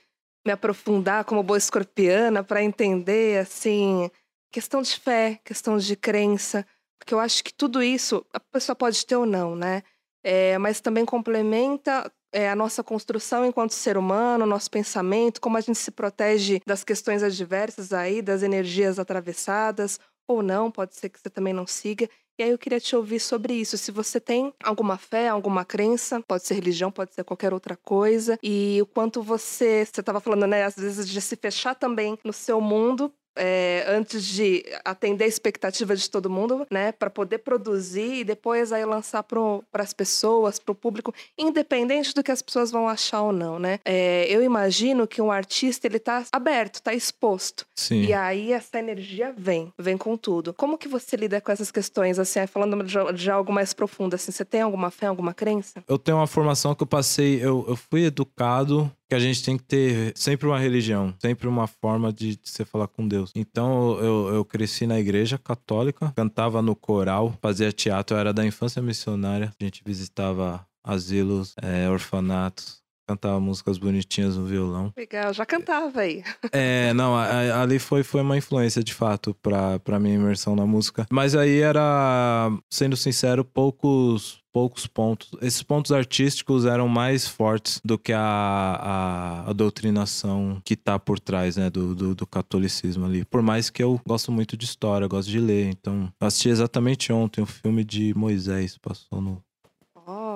[0.46, 4.10] me aprofundar como boa escorpiana para entender, assim,
[4.52, 6.64] questão de fé, questão de crença.
[6.98, 9.82] Porque eu acho que tudo isso a pessoa pode ter ou não, né?
[10.24, 15.60] É, mas também complementa é, a nossa construção enquanto ser humano, nosso pensamento, como a
[15.60, 21.18] gente se protege das questões adversas aí, das energias atravessadas, ou não, pode ser que
[21.18, 22.08] você também não siga.
[22.38, 23.76] E aí eu queria te ouvir sobre isso.
[23.76, 28.38] Se você tem alguma fé, alguma crença, pode ser religião, pode ser qualquer outra coisa,
[28.42, 32.32] e o quanto você, você estava falando, né, às vezes de se fechar também no
[32.32, 38.20] seu mundo é, antes de atender a expectativa de todo mundo, né, para poder produzir
[38.20, 42.70] e depois aí lançar para as pessoas, para o público, independente do que as pessoas
[42.70, 43.78] vão achar ou não, né?
[43.84, 47.64] É, eu imagino que um artista ele tá aberto, tá exposto.
[47.74, 48.02] Sim.
[48.02, 50.52] E aí essa energia vem, vem com tudo.
[50.52, 54.32] Como que você lida com essas questões, assim, falando de, de algo mais profundo, assim,
[54.32, 55.82] você tem alguma fé, alguma crença?
[55.86, 59.56] Eu tenho uma formação que eu passei, eu, eu fui educado que a gente tem
[59.56, 63.32] que ter sempre uma religião, sempre uma forma de, de se falar com Deus.
[63.34, 68.44] Então eu, eu cresci na igreja católica, cantava no coral, fazia teatro, eu era da
[68.44, 74.92] infância missionária, a gente visitava asilos, é, orfanatos, cantava músicas bonitinhas no violão.
[74.96, 76.22] Legal, já cantava aí.
[76.52, 81.06] É, não, ali foi, foi uma influência de fato pra minha imersão na música.
[81.10, 85.30] Mas aí era, sendo sincero, poucos poucos pontos.
[85.40, 91.20] Esses pontos artísticos eram mais fortes do que a, a, a doutrinação que tá por
[91.20, 93.24] trás, né, do, do, do, catolicismo ali.
[93.24, 95.68] Por mais que eu gosto muito de história, gosto de ler.
[95.68, 99.40] Então, assisti exatamente ontem o um filme de Moisés, passou no,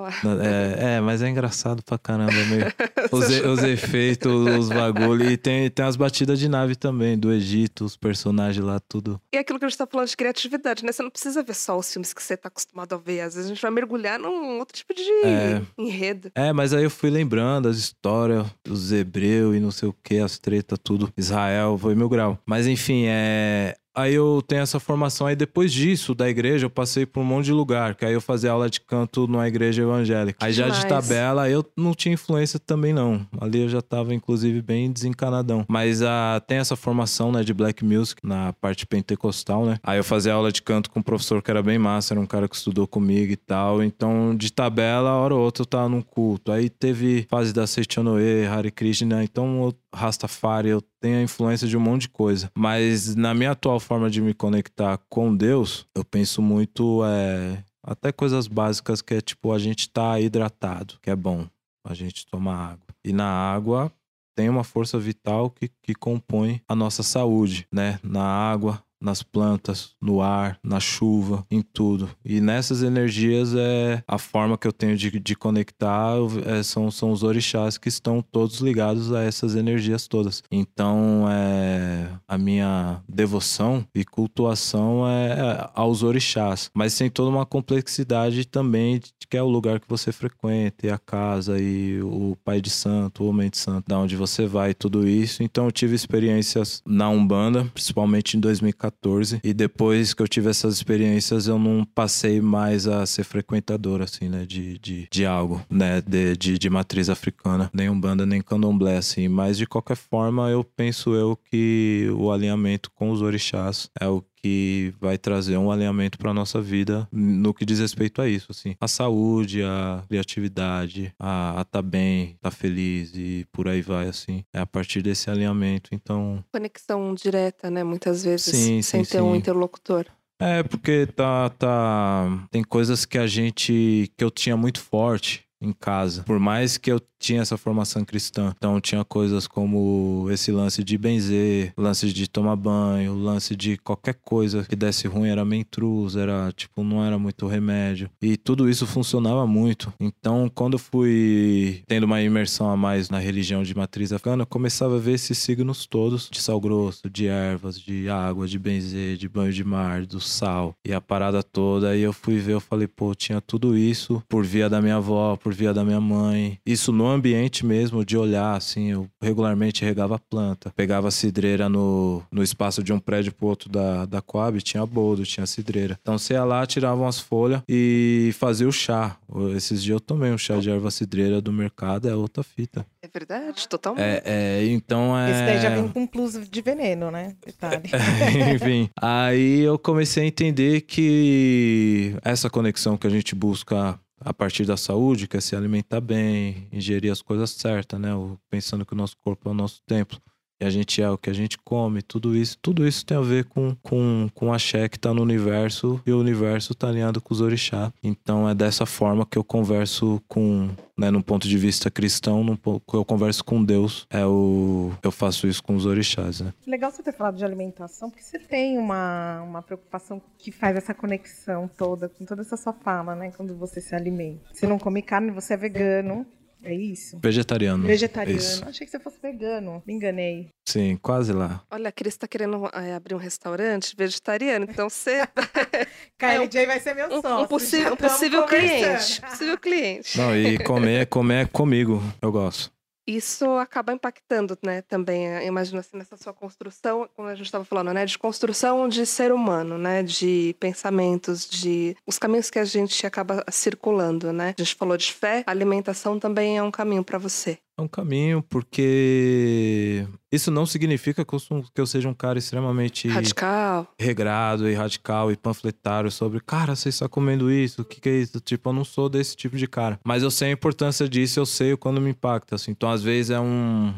[0.09, 2.31] é, é, mas é engraçado pra caramba.
[2.31, 2.73] Meio...
[3.11, 5.29] Os, os efeitos, os bagulho.
[5.29, 9.21] E tem, tem as batidas de nave também, do Egito, os personagens lá, tudo.
[9.31, 10.91] E aquilo que a gente tá falando de criatividade, né?
[10.91, 13.21] Você não precisa ver só os filmes que você tá acostumado a ver.
[13.21, 15.61] Às vezes a gente vai mergulhar num outro tipo de é.
[15.77, 16.31] enredo.
[16.33, 20.17] É, mas aí eu fui lembrando as histórias dos hebreus e não sei o que,
[20.17, 21.11] as tretas, tudo.
[21.17, 22.39] Israel, foi mil grau.
[22.45, 25.27] Mas enfim, é Aí eu tenho essa formação.
[25.27, 27.95] Aí depois disso, da igreja, eu passei por um monte de lugar.
[27.95, 30.43] Que aí eu fazia aula de canto numa igreja evangélica.
[30.43, 33.25] Aí já de tabela, eu não tinha influência também, não.
[33.39, 35.65] Ali eu já tava, inclusive, bem desencanadão.
[35.67, 39.77] Mas a, ah, tem essa formação, né, de black music na parte pentecostal, né?
[39.83, 42.25] Aí eu fazia aula de canto com um professor que era bem massa, era um
[42.25, 43.83] cara que estudou comigo e tal.
[43.83, 46.51] Então, de tabela, hora ou outra eu tava num culto.
[46.51, 49.23] Aí teve fase da Seichanoe, Hare Krishna.
[49.23, 52.51] Então, Rastafari, eu tenho a influência de um monte de coisa.
[52.55, 58.11] Mas na minha atual forma de me conectar com Deus, eu penso muito é, até
[58.11, 61.47] coisas básicas que é tipo a gente tá hidratado, que é bom
[61.85, 62.87] a gente tomar água.
[63.03, 63.91] E na água
[64.35, 67.99] tem uma força vital que, que compõe a nossa saúde, né?
[68.01, 72.09] Na água, nas plantas, no ar, na chuva, em tudo.
[72.23, 76.13] E nessas energias é a forma que eu tenho de, de conectar
[76.45, 80.41] é, são, são os orixás que estão todos ligados a essas energias todas.
[80.49, 87.45] Então é a minha devoção e cultuação é, é aos orixás, mas tem toda uma
[87.45, 92.37] complexidade também de que é o lugar que você frequenta, e a casa e o
[92.43, 95.43] pai de santo, o homem de santo, da onde você vai, tudo isso.
[95.43, 99.39] Então eu tive experiências na Umbanda, principalmente em 2014 2014.
[99.43, 104.29] E depois que eu tive essas experiências, eu não passei mais a ser frequentador, assim,
[104.29, 104.45] né?
[104.45, 106.01] De, de, de algo, né?
[106.01, 107.69] De, de, de matriz africana.
[107.73, 109.27] Nem Umbanda, nem Candomblé, assim.
[109.27, 114.23] Mas de qualquer forma, eu penso eu que o alinhamento com os orixás é o
[114.43, 118.75] que vai trazer um alinhamento para nossa vida no que diz respeito a isso, assim.
[118.79, 124.43] A saúde, a criatividade, a estar tá bem, tá feliz e por aí vai, assim.
[124.53, 126.43] É a partir desse alinhamento, então...
[126.51, 127.85] Conexão direta, né?
[127.85, 129.23] Muitas vezes, sim, sem sim, ter sim.
[129.23, 130.05] um interlocutor.
[130.39, 132.47] É, porque tá, tá...
[132.51, 134.11] Tem coisas que a gente...
[134.17, 136.23] que eu tinha muito forte em casa.
[136.23, 138.53] Por mais que eu tinha essa formação cristã.
[138.55, 144.15] Então tinha coisas como esse lance de benzer, lance de tomar banho, lance de qualquer
[144.15, 148.09] coisa que desse ruim era meio intruso, era tipo, não era muito remédio.
[148.21, 149.93] E tudo isso funcionava muito.
[149.99, 154.47] Então, quando eu fui tendo uma imersão a mais na religião de matriz africana, eu
[154.47, 159.15] começava a ver esses signos todos de sal grosso, de ervas, de água, de benzer,
[159.15, 161.95] de banho de mar, do sal e a parada toda.
[161.95, 165.37] E eu fui ver, eu falei, pô, tinha tudo isso por via da minha avó,
[165.37, 166.59] por via da minha mãe.
[166.65, 170.71] Isso no ambiente mesmo de olhar, assim, eu regularmente regava a planta.
[170.75, 174.85] Pegava a cidreira no, no espaço de um prédio pro outro da, da Coab, tinha
[174.85, 175.97] boldo, tinha cidreira.
[176.01, 179.17] Então você ia lá, tirava umas folhas e fazia o chá.
[179.55, 182.85] Esses dias eu tomei um chá de erva cidreira do mercado, é outra fita.
[183.01, 184.03] É verdade, totalmente.
[184.03, 185.31] É, é, então é...
[185.31, 187.35] Esse daí já vem com plus de veneno, né?
[187.45, 187.89] Detalhe.
[188.55, 194.65] Enfim, aí eu comecei a entender que essa conexão que a gente busca a partir
[194.65, 198.09] da saúde, que é se alimentar bem, ingerir as coisas certas, né?
[198.49, 200.19] Pensando que o nosso corpo é o nosso templo.
[200.61, 202.57] E a gente é o que a gente come, tudo isso.
[202.61, 206.11] Tudo isso tem a ver com, com, com a Xé que tá no universo e
[206.11, 207.91] o universo tá alinhado com os orixá.
[208.01, 212.57] Então é dessa forma que eu converso com, né, num ponto de vista cristão, num,
[212.93, 214.05] eu converso com Deus.
[214.09, 216.53] É o, eu faço isso com os orixás, né?
[216.65, 220.93] Legal você ter falado de alimentação, porque você tem uma, uma preocupação que faz essa
[220.93, 223.31] conexão toda, com toda essa sua fala, né?
[223.35, 224.41] Quando você se alimenta.
[224.53, 226.25] Você não come carne, você é vegano.
[226.63, 227.19] É isso?
[227.21, 227.85] Vegetariano.
[227.85, 228.39] Vegetariano.
[228.39, 228.63] Isso.
[228.65, 229.83] Achei que você fosse vegano.
[229.85, 230.49] Me enganei.
[230.67, 231.61] Sim, quase lá.
[231.69, 235.27] Olha, a Cris tá querendo é, abrir um restaurante vegetariano, então você.
[236.17, 237.43] KLJ vai ser meu um, sócio.
[237.43, 239.21] um, possi- já um possível cliente.
[239.21, 240.17] Possível cliente.
[240.17, 242.01] Não, e comer, comer é comigo.
[242.21, 242.71] Eu gosto.
[243.05, 247.65] Isso acaba impactando, né, também, eu imagino assim, nessa sua construção, como a gente estava
[247.65, 252.65] falando, né, de construção de ser humano, né, de pensamentos, de os caminhos que a
[252.65, 254.55] gente acaba circulando, né.
[254.57, 257.59] A gente falou de fé, alimentação também é um caminho para você.
[257.75, 262.37] É um caminho, porque isso não significa que eu, sou- que eu seja um cara
[262.37, 263.87] extremamente Radical.
[263.99, 268.17] regrado e radical e panfletário sobre, cara, você está comendo isso, o que, que é
[268.19, 268.39] isso?
[268.39, 269.99] Tipo, eu não sou desse tipo de cara.
[270.03, 272.69] Mas eu sei a importância disso, eu sei o quando me impacta, assim.
[272.69, 273.91] Então, às vezes é um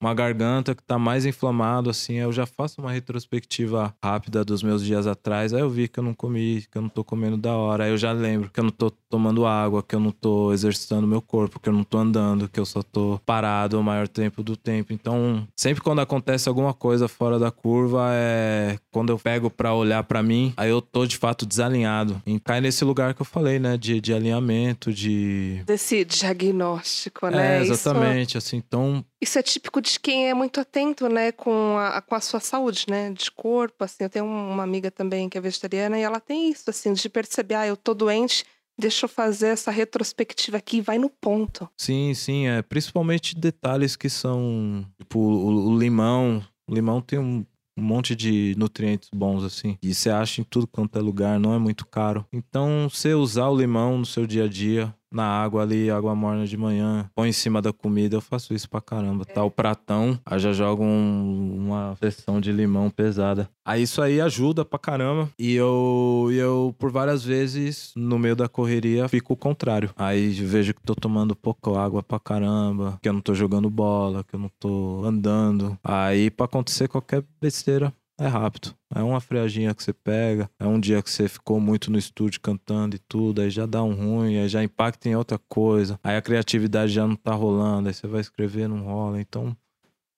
[0.00, 4.82] uma garganta que tá mais inflamado, assim, eu já faço uma retrospectiva rápida dos meus
[4.84, 7.54] dias atrás, aí eu vi que eu não comi, que eu não tô comendo da
[7.54, 10.52] hora, aí eu já lembro que eu não tô tomando água, que eu não tô
[10.52, 14.08] exercitando meu corpo, que eu não tô andando, que eu só tô parado o maior
[14.08, 14.92] tempo do tempo.
[14.92, 20.02] Então, sempre quando acontece alguma coisa fora da curva, é quando eu pego pra olhar
[20.04, 22.22] pra mim, aí eu tô de fato desalinhado.
[22.24, 25.62] E cai nesse lugar que eu falei, né, de, de alinhamento, de...
[25.66, 27.58] Desse diagnóstico, né?
[27.58, 31.76] É, Isso- exatamente, assim, então Isso é típico de quem é muito atento, né, com
[31.76, 34.04] a, com a sua saúde, né, de corpo, assim.
[34.04, 37.54] Eu tenho uma amiga também que é vegetariana e ela tem isso, assim, de perceber,
[37.54, 38.44] ah, eu tô doente,
[38.78, 41.68] deixa eu fazer essa retrospectiva aqui vai no ponto.
[41.76, 42.62] Sim, sim, é.
[42.62, 44.86] Principalmente detalhes que são.
[44.98, 46.42] Tipo, o, o limão.
[46.66, 47.44] O limão tem um,
[47.76, 49.76] um monte de nutrientes bons, assim.
[49.82, 52.26] E você acha em tudo quanto é lugar, não é muito caro.
[52.32, 56.46] Então, você usar o limão no seu dia a dia, na água ali, água morna
[56.46, 59.24] de manhã, põe em cima da comida, eu faço isso pra caramba.
[59.24, 63.48] Tá o pratão, aí já jogo um- uma sessão de limão pesada.
[63.64, 65.28] Aí isso aí ajuda pra caramba.
[65.38, 69.90] E eu, e eu, por várias vezes, no meio da correria, fico o contrário.
[69.96, 74.24] Aí vejo que tô tomando pouca água pra caramba, que eu não tô jogando bola,
[74.24, 75.78] que eu não tô andando.
[75.84, 78.74] Aí, pra acontecer qualquer besteira, é rápido.
[78.94, 82.40] É uma friaginha que você pega, é um dia que você ficou muito no estúdio
[82.40, 85.98] cantando e tudo, aí já dá um ruim, aí já impacta em outra coisa.
[86.04, 89.20] Aí a criatividade já não tá rolando, aí você vai escrever, não rola.
[89.20, 89.56] Então,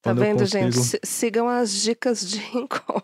[0.03, 0.75] Tá vendo, gente?
[0.77, 3.01] consigo- Si- Sigam as dicas de Rincon.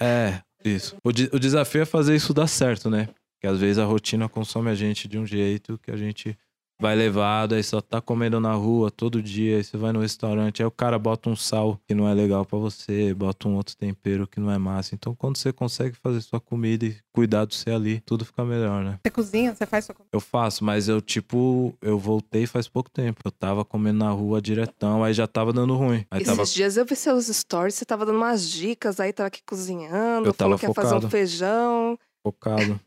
[0.00, 0.96] É, isso.
[1.04, 3.06] O, de- o desafio é fazer isso dar certo, né?
[3.36, 6.36] Porque às vezes a rotina consome a gente de um jeito que a gente
[6.84, 10.62] vai levado, aí só tá comendo na rua todo dia, aí você vai no restaurante,
[10.62, 13.74] aí o cara bota um sal que não é legal pra você, bota um outro
[13.74, 14.94] tempero que não é massa.
[14.94, 18.84] Então quando você consegue fazer sua comida e cuidar do você ali, tudo fica melhor,
[18.84, 18.98] né?
[19.02, 20.10] Você cozinha, você faz sua comida.
[20.12, 23.22] Eu faço, mas eu, tipo, eu voltei faz pouco tempo.
[23.24, 26.04] Eu tava comendo na rua diretão, aí já tava dando ruim.
[26.10, 29.28] Aí Esses tava dias eu vi seus stories, você tava dando umas dicas, aí tava
[29.28, 31.10] aqui cozinhando, Eu falou tava que ia fazer um focado.
[31.10, 31.98] feijão.
[32.22, 32.78] focado.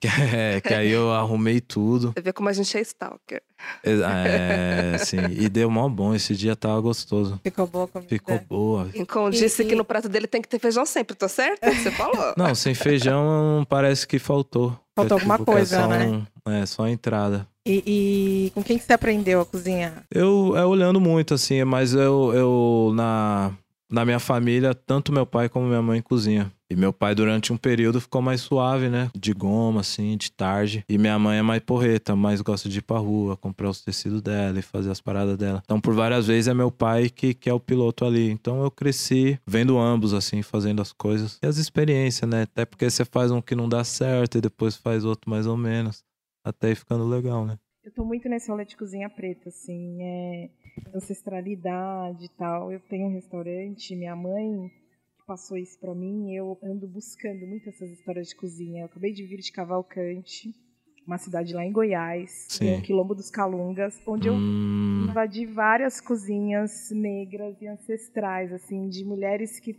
[0.00, 2.12] Que, é, que aí eu arrumei tudo.
[2.14, 3.42] Você vê como a gente é stalker.
[3.82, 5.16] É, sim.
[5.30, 6.14] E deu mó bom.
[6.14, 7.40] Esse dia tava gostoso.
[7.42, 8.08] Ficou boa a comida.
[8.08, 8.88] Ficou boa.
[8.92, 11.60] Rincon E- disse que e- no prato dele tem que ter feijão sempre, tô certo?
[11.64, 12.34] Você falou.
[12.36, 14.78] Não, sem feijão parece que faltou.
[14.96, 16.06] Faltou É, alguma tipo, que é coisa, só né?
[16.46, 17.46] um- é, só a entrada.
[17.66, 17.82] E,
[18.46, 20.04] e com quem que você aprendeu a cozinhar?
[20.14, 23.52] Eu é olhando muito, assim, mas eu, eu na,
[23.94, 26.52] na minha família, tanto meu pai como minha mãe cozinha.
[26.68, 29.08] E meu pai, durante um período, ficou mais suave, né?
[29.14, 30.84] De goma, assim, de tarde.
[30.88, 34.20] E minha mãe é mais porreta, mais gosta de ir pra rua, comprar os tecidos
[34.20, 35.62] dela e fazer as paradas dela.
[35.64, 38.28] Então, por várias vezes, é meu pai que, que é o piloto ali.
[38.30, 41.38] Então, eu cresci vendo ambos, assim, fazendo as coisas.
[41.40, 42.42] E as experiências, né?
[42.42, 45.56] Até porque você faz um que não dá certo e depois faz outro mais ou
[45.56, 46.02] menos.
[46.44, 47.56] Até ir ficando legal, né?
[47.84, 50.50] Eu tô muito nesse rolê de cozinha preta, assim, é
[50.94, 52.72] ancestralidade e tal.
[52.72, 54.70] Eu tenho um restaurante, minha mãe
[55.26, 58.82] passou isso para mim, eu ando buscando muito essas histórias de cozinha.
[58.82, 60.54] Eu acabei de vir de Cavalcante,
[61.06, 62.76] uma cidade lá em Goiás, Sim.
[62.76, 69.04] no Quilombo dos Calungas, onde eu Hum, invadi várias cozinhas negras e ancestrais, assim, de
[69.04, 69.78] mulheres que,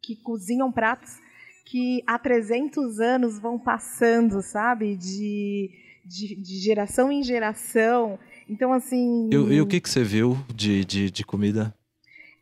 [0.00, 1.20] que cozinham pratos
[1.66, 4.96] que há 300 anos vão passando, sabe?
[4.96, 5.70] De,
[6.08, 8.18] de, de geração em geração.
[8.48, 9.28] Então, assim.
[9.30, 11.74] e, o- e o que, que você viu de, de, de comida?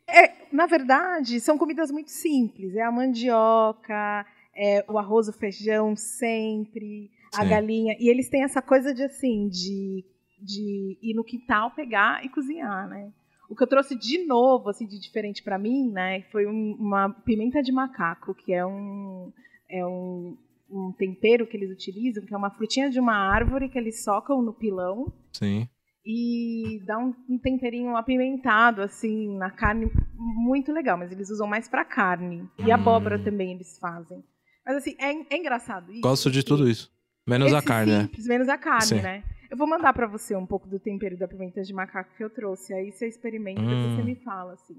[0.09, 2.75] É, na verdade, são comidas muito simples.
[2.75, 7.49] É a mandioca, é o arroz, o feijão sempre, a Sim.
[7.49, 7.95] galinha.
[7.99, 10.05] E eles têm essa coisa de assim, de,
[10.41, 13.11] de ir no quintal pegar e cozinhar, né?
[13.49, 17.09] O que eu trouxe de novo, assim, de diferente para mim, né, foi um- uma
[17.09, 19.31] pimenta de macaco, que é um
[19.69, 20.37] é um,
[20.69, 24.41] um tempero que eles utilizam, que é uma frutinha de uma árvore que eles socam
[24.41, 25.67] no pilão Sim.
[26.05, 31.67] e dá um, um temperinho apimentado assim na carne muito legal, mas eles usam mais
[31.67, 32.47] para carne.
[32.57, 32.73] E Hum.
[32.73, 34.23] abóbora também eles fazem.
[34.65, 36.01] Mas assim, é, é engraçado isso.
[36.01, 36.91] Gosto de tudo isso.
[37.25, 38.01] Menos a carne, né?
[38.03, 39.01] simples, Menos a carne, Sim.
[39.01, 39.23] né?
[39.49, 42.29] Eu vou mandar para você um pouco do tempero da pimenta de macaco que eu
[42.29, 42.73] trouxe.
[42.73, 43.95] Aí você experimenta e Hum.
[43.95, 44.75] você me fala assim.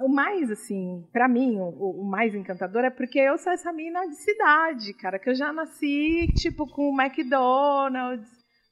[0.00, 4.08] O mais, assim, pra mim, o, o mais encantador é porque eu sou essa mina
[4.08, 8.28] de cidade, cara, que eu já nasci, tipo, com o McDonald's,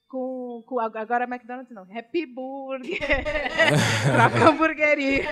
[0.09, 2.99] com, com agora McDonald's não, Happy Burger,
[4.03, 5.31] troca hamburgueria,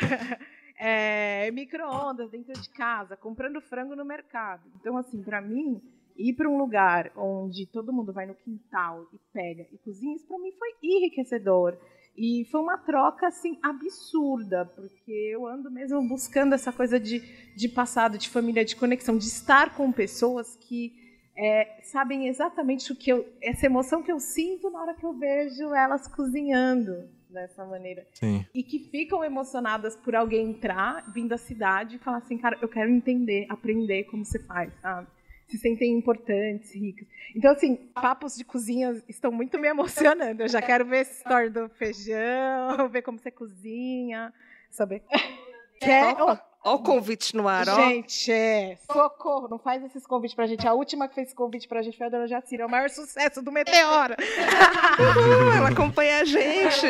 [0.80, 4.62] é, micro-ondas dentro de casa, comprando frango no mercado.
[4.80, 5.78] Então, assim, pra mim,
[6.16, 10.26] ir para um lugar onde todo mundo vai no quintal e pega e cozinha, isso
[10.26, 11.76] pra mim foi enriquecedor.
[12.16, 17.20] E foi uma troca assim absurda, porque eu ando mesmo buscando essa coisa de,
[17.56, 20.92] de passado, de família, de conexão, de estar com pessoas que
[21.36, 23.26] é, sabem exatamente o que eu.
[23.40, 28.06] essa emoção que eu sinto na hora que eu vejo elas cozinhando dessa maneira.
[28.12, 28.44] Sim.
[28.54, 32.68] E que ficam emocionadas por alguém entrar, vir da cidade e falar assim, cara, eu
[32.68, 35.08] quero entender, aprender como você faz, sabe?
[35.52, 37.06] Se sentem importantes, ricos.
[37.36, 40.42] Então, assim, papos de cozinha estão muito me emocionando.
[40.42, 44.32] Eu já quero ver essa história do feijão, ver como você cozinha,
[44.70, 45.02] saber.
[45.78, 46.16] Quer?
[46.18, 47.74] Ó o convite no ar, ó.
[47.74, 50.66] Gente, é, socorro, não faz esses convites pra gente.
[50.66, 52.88] A última que fez esse convite pra gente foi a Dona Jacira, é o maior
[52.88, 54.16] sucesso do Meteora.
[55.54, 56.86] Ela acompanha a gente.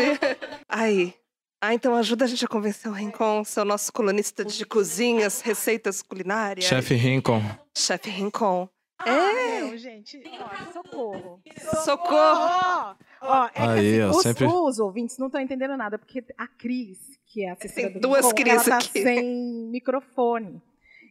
[0.69, 1.13] Aí.
[1.61, 6.03] Ah, então ajuda a gente a convencer o Rincon, seu nosso colunista de cozinhas, receitas
[6.03, 6.67] culinárias.
[6.67, 7.41] Chefe Rincon.
[7.77, 8.69] Chefe Rincon.
[9.05, 11.43] É, não, gente, ó, socorro.
[11.85, 12.15] Socorro!
[12.15, 15.99] Ó, ó, é que Aí, assim, ó, os, sempre- os ouvintes não estão entendendo nada,
[15.99, 19.03] porque a Cris, que é a assessora Tem do duas Rincon, Cris ela tá aqui.
[19.03, 20.63] sem microfone.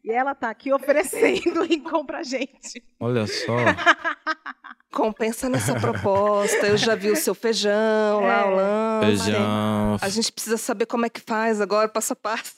[0.06, 2.82] E ela tá aqui oferecendo o Rincon pra gente.
[3.00, 3.56] Olha só.
[4.92, 6.68] Compensa nessa proposta.
[6.68, 8.46] Eu já vi o seu feijão lá, É.
[8.46, 9.06] o lama.
[9.06, 9.98] Feijão.
[10.02, 12.56] A gente precisa saber como é que faz agora, passo a passo.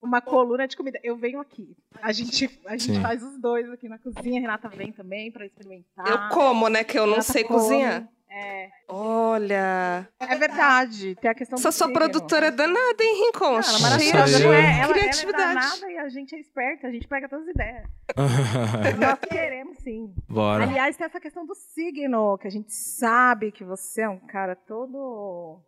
[0.00, 0.98] Uma coluna de comida.
[1.02, 1.76] Eu venho aqui.
[2.00, 3.02] A gente, a gente Sim.
[3.02, 4.38] faz os dois aqui na cozinha.
[4.38, 6.06] A Renata vem também pra experimentar.
[6.06, 6.84] Eu como, né?
[6.84, 7.58] Que eu não sei come.
[7.58, 8.08] cozinhar.
[8.30, 10.06] É, Olha.
[10.20, 11.14] é verdade.
[11.16, 11.98] Tem a questão Essa do sua signo.
[11.98, 13.46] produtora é danada, hein, Rincon?
[13.46, 14.38] Ela é Nossa, maravilhosa.
[14.40, 15.54] Não é, ela, ela é Criatividade.
[15.54, 16.86] danada e a gente é esperta.
[16.88, 17.88] A gente pega todas as ideias.
[19.00, 20.14] Nós queremos, sim.
[20.28, 20.64] Bora.
[20.64, 24.54] Aliás, tem essa questão do signo, que a gente sabe que você é um cara
[24.54, 25.58] todo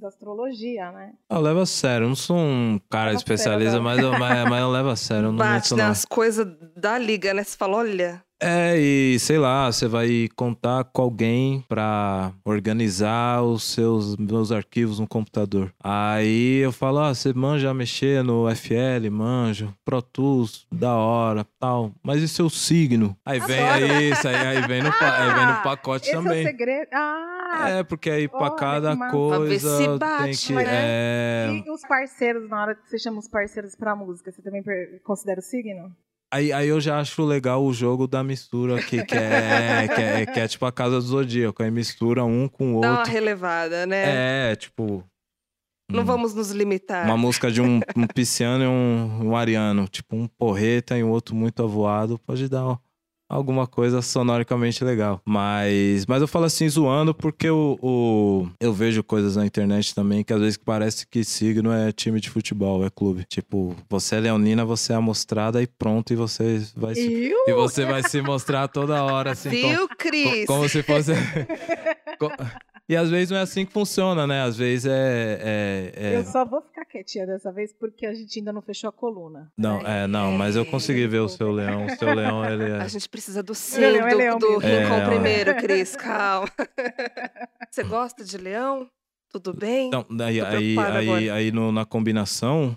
[0.00, 1.12] da astrologia, né?
[1.30, 2.04] Eu levo a sério.
[2.04, 5.26] Eu não sou um cara especialista, mas eu, mas, mas eu levo a sério.
[5.26, 5.78] Eu não Bate não.
[5.78, 6.46] nas coisas
[6.76, 7.42] da liga, né?
[7.42, 8.22] Você fala, olha.
[8.40, 15.00] É, e sei lá, você vai contar com alguém pra organizar os seus meus arquivos
[15.00, 15.74] no computador.
[15.82, 21.90] Aí eu falo, ah, você manja mexer no FL, manjo, Pro Tools, da hora, tal.
[22.00, 23.16] Mas e seu signo?
[23.26, 23.92] Aí vem Adoro.
[23.92, 26.46] aí isso, aí, aí vem no, pa- aí vem no pacote Esse é o também.
[26.46, 26.88] segredo.
[26.94, 27.37] Ah!
[27.68, 29.16] É, porque aí pra Olha, cada que massa.
[29.16, 30.52] Pra ver coisa se tem bate, que.
[30.54, 30.64] né?
[30.66, 31.62] É...
[31.66, 34.62] E os parceiros, na hora que você chama os parceiros pra música, você também
[35.02, 35.94] considera o signo?
[36.30, 40.26] Aí, aí eu já acho legal o jogo da mistura, que, que, é, que, é,
[40.26, 41.62] que é tipo a casa do Zodíaco.
[41.62, 43.12] Aí mistura um com o Dá uma outro.
[43.12, 44.50] relevada, né?
[44.52, 45.02] É, tipo.
[45.90, 47.06] Não um- vamos nos limitar.
[47.06, 49.88] Uma música de um, um pisciano e um, um ariano.
[49.88, 52.18] Tipo, um porreta e um outro muito avoado.
[52.18, 52.78] Pode dar, ó.
[53.28, 55.20] Alguma coisa sonoricamente legal.
[55.24, 60.24] Mas, mas eu falo assim, zoando, porque o, o, eu vejo coisas na internet também
[60.24, 63.24] que às vezes parece que signo é time de futebol, é clube.
[63.24, 67.36] Tipo, você é leonina, você é amostrada e pronto, e você vai se, Iu!
[67.46, 69.50] e você vai se mostrar toda hora, assim.
[69.60, 70.46] como- Viu, Cris?
[70.46, 71.12] Co- Como se fosse.
[72.88, 74.42] E às vezes não é assim que funciona, né?
[74.42, 75.38] Às vezes é.
[75.42, 78.88] é- é- Eu só vou ficar quietinha dessa vez porque a gente ainda não fechou
[78.88, 79.52] a coluna.
[79.58, 80.04] Não, né?
[80.04, 81.84] é, não, mas eu consegui ver o seu leão.
[81.84, 82.80] O seu leão, ele é.
[82.80, 85.94] A gente precisa do sim Leão é do, leão do É, primeiro, Cris.
[85.96, 86.48] Calma.
[87.70, 88.88] Você gosta de leão?
[89.30, 89.88] Tudo bem?
[89.88, 91.34] Então, daí, aí, aí, agora.
[91.34, 92.74] aí no- na combinação,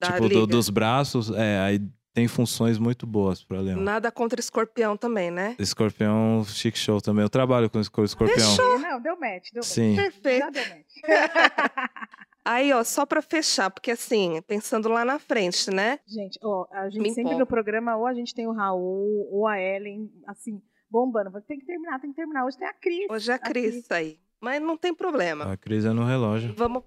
[0.00, 1.80] Da tipo, do- dos braços, é, aí
[2.12, 3.80] tem funções muito boas pra leão.
[3.80, 5.54] Nada contra escorpião também, né?
[5.58, 7.22] Escorpião, chique show também.
[7.22, 8.56] Eu trabalho com escor- escorpião.
[8.80, 9.64] Não, deu match, deu match.
[9.64, 9.96] Sim.
[9.96, 10.38] Perfeito.
[10.40, 10.86] Já deu match.
[12.44, 16.00] Aí, ó, só pra fechar, porque assim, pensando lá na frente, né?
[16.06, 17.38] Gente, ó, a gente Me sempre empolga.
[17.40, 21.30] no programa, ou a gente tem o Raul, ou a Ellen, assim, bombando.
[21.42, 22.46] Tem que terminar, tem que terminar.
[22.46, 23.06] Hoje tem a Cris.
[23.10, 23.50] Hoje é a aqui.
[23.50, 24.18] Cris aí.
[24.40, 25.52] Mas não tem problema.
[25.52, 26.54] A crise é no relógio.
[26.56, 26.82] Vamos.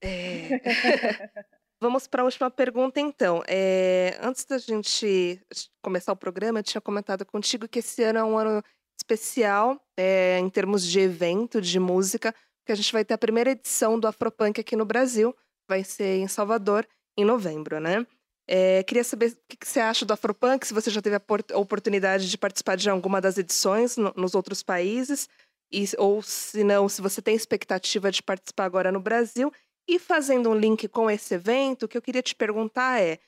[0.00, 0.48] É.
[1.84, 3.42] Vamos para a última pergunta, então.
[3.46, 5.38] É, Antes da gente
[5.82, 8.62] começar o programa, eu tinha comentado contigo que esse ano é um ano
[8.98, 13.50] especial é, em termos de evento, de música, porque a gente vai ter a primeira
[13.50, 15.36] edição do Afropunk aqui no Brasil.
[15.68, 18.06] Vai ser em Salvador, em novembro, né?
[18.48, 21.58] É, queria saber o que que você acha do Afropunk, se você já teve a
[21.58, 25.28] oportunidade de participar de alguma das edições no- nos outros países,
[25.70, 29.52] e, ou se não, se você tem expectativa de participar agora no Brasil.
[29.88, 33.18] E fazendo um link com esse evento, o que eu queria te perguntar é: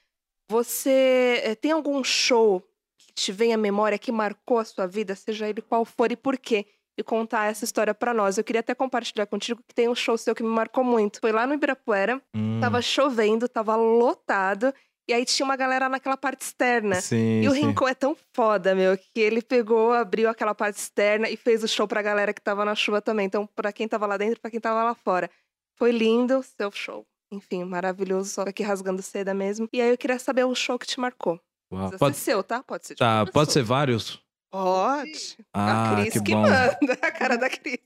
[0.49, 2.63] você eh, tem algum show
[2.99, 6.17] que te vem à memória que marcou a sua vida, seja ele qual for e
[6.17, 6.67] por quê?
[6.99, 8.39] E contar essa história pra nós.
[8.39, 11.21] Eu queria até compartilhar contigo que tem um show seu que me marcou muito.
[11.21, 14.73] Foi lá no Ibirapuera, Hum, tava chovendo, tava lotado,
[15.07, 16.95] e aí tinha uma galera naquela parte externa.
[17.03, 17.67] sim, E o sim.
[17.67, 21.69] Rincon é tão foda, meu, que ele pegou, abriu aquela parte externa e fez o
[21.69, 23.27] show pra galera que tava na chuva também.
[23.27, 25.31] Então, pra quem tava lá dentro e pra quem tava lá fora.
[25.77, 27.05] Foi lindo seu show.
[27.33, 29.68] Enfim, maravilhoso, só aqui rasgando seda mesmo.
[29.72, 31.41] E aí eu queria saber o show que te marcou.
[31.72, 32.62] Uau, Precisa Pode, ser seu, tá?
[32.62, 34.20] Pode ser de tá, pode ser vários?
[34.51, 35.37] Pode.
[35.53, 36.43] Ah, a Cris que que, bom.
[36.43, 36.79] manda.
[37.03, 37.79] A cara da Cris.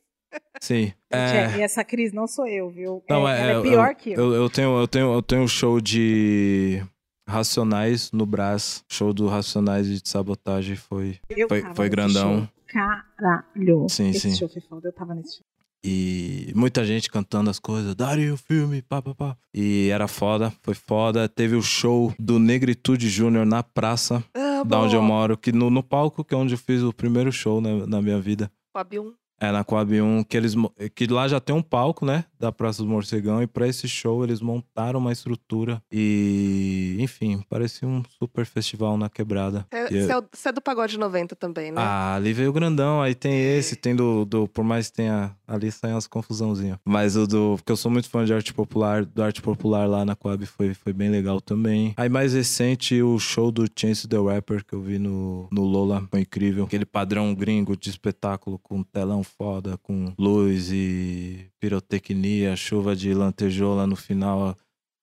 [0.61, 0.93] Sim.
[1.11, 3.03] É, E essa Cris não sou eu, viu?
[3.09, 4.17] Não, é, é, ela é eu- pior que eu.
[4.21, 6.83] eu, eu tenho, eu tenho, eu tenho um show de
[7.29, 8.85] Racionais no Brás.
[8.91, 12.41] Show do Racionais e de sabotagem foi, Eu foi, tava foi grandão.
[12.41, 12.49] show.
[12.67, 13.89] Caralho.
[13.89, 14.37] Sim, Esse sim.
[14.37, 15.45] show foi foda, eu tava nesse show.
[15.85, 17.95] E muita gente cantando as coisas.
[17.95, 19.37] Daria o filme, pá, pá, pá.
[19.55, 21.29] E era foda, foi foda.
[21.29, 25.71] Teve o show do Negritude Júnior na praça, Ah, da onde eu moro, que no,
[25.71, 28.51] no palco, que é onde eu fiz o primeiro show na, na minha vida.
[28.77, 29.15] 1.
[29.41, 30.55] É na Coab 1, que eles
[30.95, 34.23] que lá já tem um palco, né, da Praça do Morcegão, e pra esse show
[34.23, 39.67] eles montaram uma estrutura e, enfim, parecia um super festival na quebrada.
[39.73, 41.81] Eu- Você é, o- você é do Pagode 90 também, né?
[41.81, 45.35] ah, ali veio o grandão, aí tem esse, tem do, do por mais que tenha,
[45.49, 46.79] ali saem umas confusãozinhas.
[46.85, 50.05] Mas o do, porque eu sou muito fã de arte popular, do arte popular lá
[50.05, 51.95] na Coab foi, foi bem legal também.
[51.97, 56.07] Aí mais recente, o show do Chance the Rapper que eu vi no, no Lola,
[56.11, 56.65] foi incrível.
[56.65, 63.87] Aquele padrão gringo de espetáculo com telão foda, com luz e pirotecnia, chuva de lantejola
[63.87, 64.57] no final,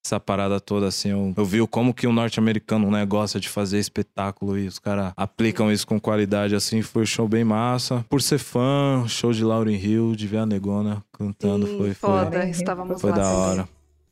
[0.05, 3.77] essa parada toda, assim, eu, eu vi como que o norte-americano, né, gosta de fazer
[3.79, 8.05] espetáculo e os caras aplicam isso com qualidade, assim, foi um show bem massa.
[8.09, 11.93] Por ser fã, show de Lauryn Hill, de ver a Negona cantando, Sim, foi, foi,
[11.95, 12.31] foda.
[12.41, 13.37] foi- Estávamos foi lá da também.
[13.37, 13.69] hora.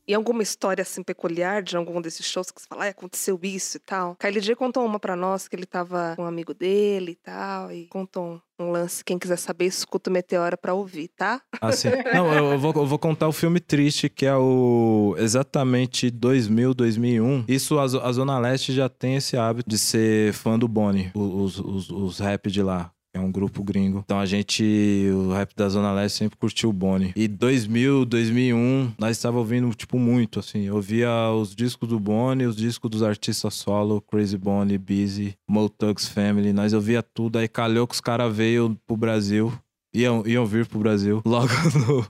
[0.08, 3.78] E alguma história assim peculiar de algum desses shows que você fala, ah, aconteceu isso
[3.78, 4.16] e tal?
[4.16, 7.72] Kylie J contou uma pra nós que ele tava com um amigo dele e tal,
[7.72, 9.04] e contou um, lance.
[9.04, 11.42] Quem quiser saber, escuta o Meteora pra ouvir, tá?
[11.60, 16.74] Assim, não, eu, vou, eu vou contar o filme triste, que é o exatamente 2000,
[16.74, 17.46] 2001.
[17.48, 21.60] Isso, a, a Zona Leste já tem esse hábito de ser fã do Bonnie, os,
[21.60, 22.92] os, os rap de lá.
[23.16, 24.02] É um grupo gringo.
[24.04, 24.62] Então a gente,
[25.14, 27.14] o rap da Zona Leste sempre curtiu o Bonnie.
[27.16, 30.64] E 2000, 2001, nós estávamos ouvindo, tipo, muito, assim.
[30.64, 35.70] Eu ouvia os discos do Bonnie, os discos dos artistas solo, Crazy Bonnie, Busy, Mo
[35.70, 36.52] Tugs Family.
[36.52, 37.38] Nós ouvia tudo.
[37.40, 39.54] Aí calhou que os caras veio pro Brasil.
[39.94, 41.22] Iam, iam vir pro Brasil.
[41.26, 41.48] Logo
[41.88, 42.06] no-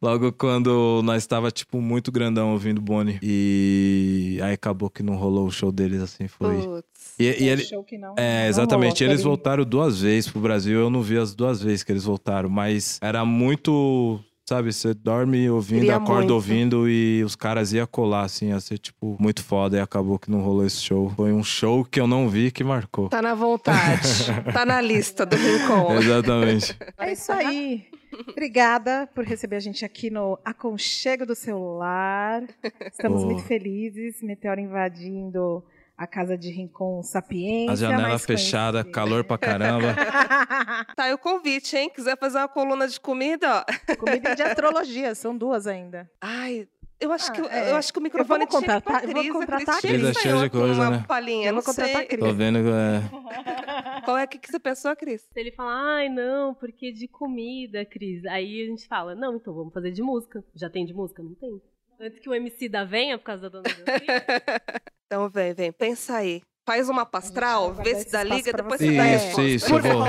[0.00, 3.18] Logo quando nós estava tipo, muito grandão ouvindo Bonnie.
[3.22, 6.56] E aí acabou que não rolou o show deles, assim, foi...
[6.62, 6.86] Putz.
[7.18, 9.02] E, e ele, show que não- é, não exatamente.
[9.02, 10.78] rolou, Eles foi- voltaram duas vezes pro Brasil.
[10.80, 14.20] Eu não vi as duas vezes que eles voltaram, mas era muito.
[14.48, 16.34] Sabe, você dorme ouvindo, Queria acorda muito.
[16.34, 19.76] ouvindo e os caras iam colar, assim, ia ser, tipo, muito foda.
[19.76, 21.10] E acabou que não rolou esse show.
[21.16, 23.08] Foi um show que eu não vi que marcou.
[23.08, 24.26] Tá na vontade.
[24.54, 25.96] tá na lista do Rincon.
[25.98, 26.76] Exatamente.
[26.96, 27.86] É isso aí.
[28.30, 32.44] Obrigada por receber a gente aqui no Aconchego do Celular.
[32.92, 33.26] Estamos Oh.
[33.26, 34.22] muito felizes.
[34.22, 35.64] Meteoro invadindo
[35.96, 37.72] a casa de Rincon Sapiência.
[37.72, 38.92] A janela mais fechada, conhecida.
[38.94, 39.94] calor pra caramba.
[40.94, 41.90] Tá aí o convite, hein?
[41.94, 43.96] Quiser fazer uma coluna de comida, ó.
[43.96, 46.10] Comida de astrologia, são duas ainda.
[46.20, 46.68] Ai,
[47.00, 47.70] eu acho, Ah, que, é.
[47.70, 49.32] eu acho que o microfone Eu vou tinha que ir pra contratar- eu vou Cris,
[49.32, 50.02] contratar a Cris Cris.
[50.02, 51.04] Cris é cheia sair de com coisa, uma né?
[51.06, 52.04] palhinha, Eu não vou contratar sei.
[52.04, 52.20] a Cris.
[52.20, 54.02] Tô vendo que é.
[54.04, 55.22] Qual é que, que você pensou, Cris?
[55.22, 58.24] Se ele falar, ai, não, porque de comida, Cris.
[58.26, 60.42] Aí a gente fala, não, então vamos fazer de música.
[60.54, 61.22] Já tem de música?
[61.22, 61.60] Não tem.
[62.00, 63.74] Antes que o MC da venha, por causa da Dona.
[65.06, 66.42] Então vem, vem, pensa aí.
[66.66, 68.88] Faz uma pastral, Vai vê se dá liga, depois você.
[68.90, 70.06] você dá Isso, isso, Por eu vou.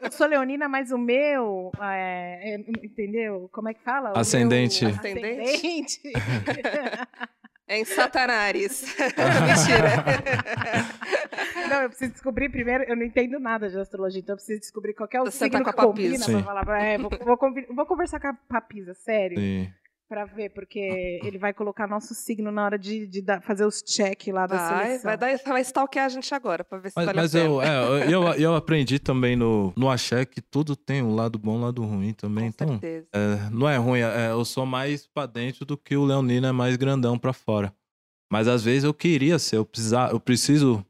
[0.00, 3.48] eu sou leonina, mas o meu, é, é, entendeu?
[3.52, 4.08] Como é que fala?
[4.08, 4.84] O meu Ascendente.
[4.84, 6.00] ascendente.
[7.68, 8.82] É em Satanares.
[8.98, 10.04] Mentira.
[11.70, 14.94] não, eu preciso descobrir primeiro, eu não entendo nada de astrologia, então eu preciso descobrir
[14.94, 16.32] qual é o Você signo tá com que a combina Papisa.
[16.32, 16.64] pra falar.
[16.64, 17.38] pra- É, vou, vou,
[17.76, 19.72] vou conversar com a Papisa, sério, Sim.
[20.12, 20.78] Pra ver, porque
[21.24, 24.56] ele vai colocar nosso signo na hora de, de dar- fazer os check lá da
[24.58, 25.02] Vai, seleção.
[25.04, 27.50] vai, dar, vai stalkear a gente agora, pra ver se Mas, vale mas a pena.
[27.50, 31.54] eu, é, eu, eu aprendi também no, no axé que tudo tem um lado bom
[31.54, 32.44] e um lado ruim também.
[32.44, 33.06] Com Então, certeza.
[33.14, 36.52] é, não é ruim, é, eu sou mais pra dentro do que o Leonino é
[36.52, 37.74] mais grandão pra fora.
[38.30, 40.84] Mas às vezes eu queria ser, eu, precisar, eu preciso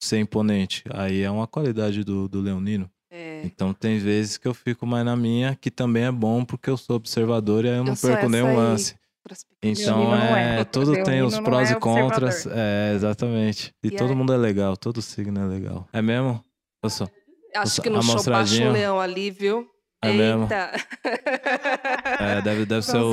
[0.00, 0.84] ser imponente.
[0.94, 2.88] Aí é uma qualidade do, do Leonino.
[3.10, 3.42] É.
[3.44, 6.76] Então tem vezes que eu fico mais na minha, que também é bom porque eu
[6.76, 8.94] sou observador e aí eu não Eu perco nenhum lance.
[9.62, 10.64] Então é, é.
[10.64, 12.46] tudo tem os prós é e contras.
[12.46, 13.74] É, exatamente.
[13.82, 14.16] E, E todo aí?
[14.16, 15.88] mundo é legal, todo signo é legal.
[15.92, 16.42] É mesmo?
[16.82, 17.10] Eu sou.
[17.54, 19.68] Acho que no show baixa um leão ali, viu?
[20.02, 20.44] É mesmo?
[20.44, 20.72] Eita.
[22.20, 23.10] É, deve, deve ser o.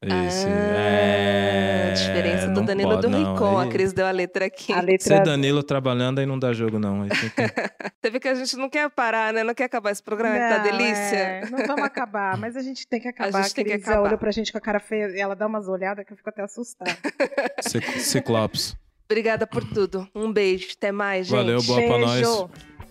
[0.00, 0.46] Isso.
[0.46, 1.90] Ah, é.
[1.90, 3.32] a diferença do não Danilo pode, do não.
[3.32, 3.58] Ricom.
[3.58, 4.72] A Aí- Cris deu a letra aqui.
[4.72, 7.02] A Ser letra Danilo trabalhando aí não dá jogo, não.
[7.02, 7.54] Aí tem que-
[8.00, 9.42] Você vê que a gente não quer parar, né?
[9.42, 11.16] Não quer acabar esse programa, que tá Não, delícia.
[11.16, 13.42] é, não vamos acabar, mas a gente tem que acabar.
[13.42, 14.02] gente tem que Cris acabar.
[14.08, 16.28] olha pra gente com a cara feia e ela dá umas olhadas que eu fico
[16.30, 16.96] até assustada.
[17.62, 18.76] Cic- Ciclopes.
[19.10, 20.06] Obrigada por tudo.
[20.14, 20.68] Um beijo.
[20.76, 21.36] Até mais, gente.
[21.36, 22.12] Valeu, boa pra nós.
[22.20, 22.50] Beijo.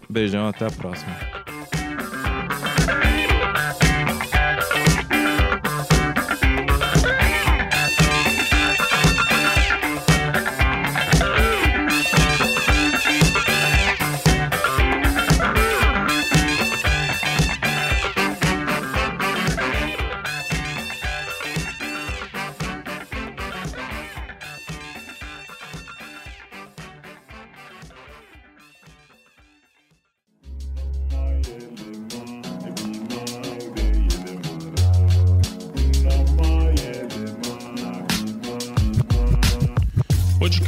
[0.10, 1.16] Beijão, até a próxima.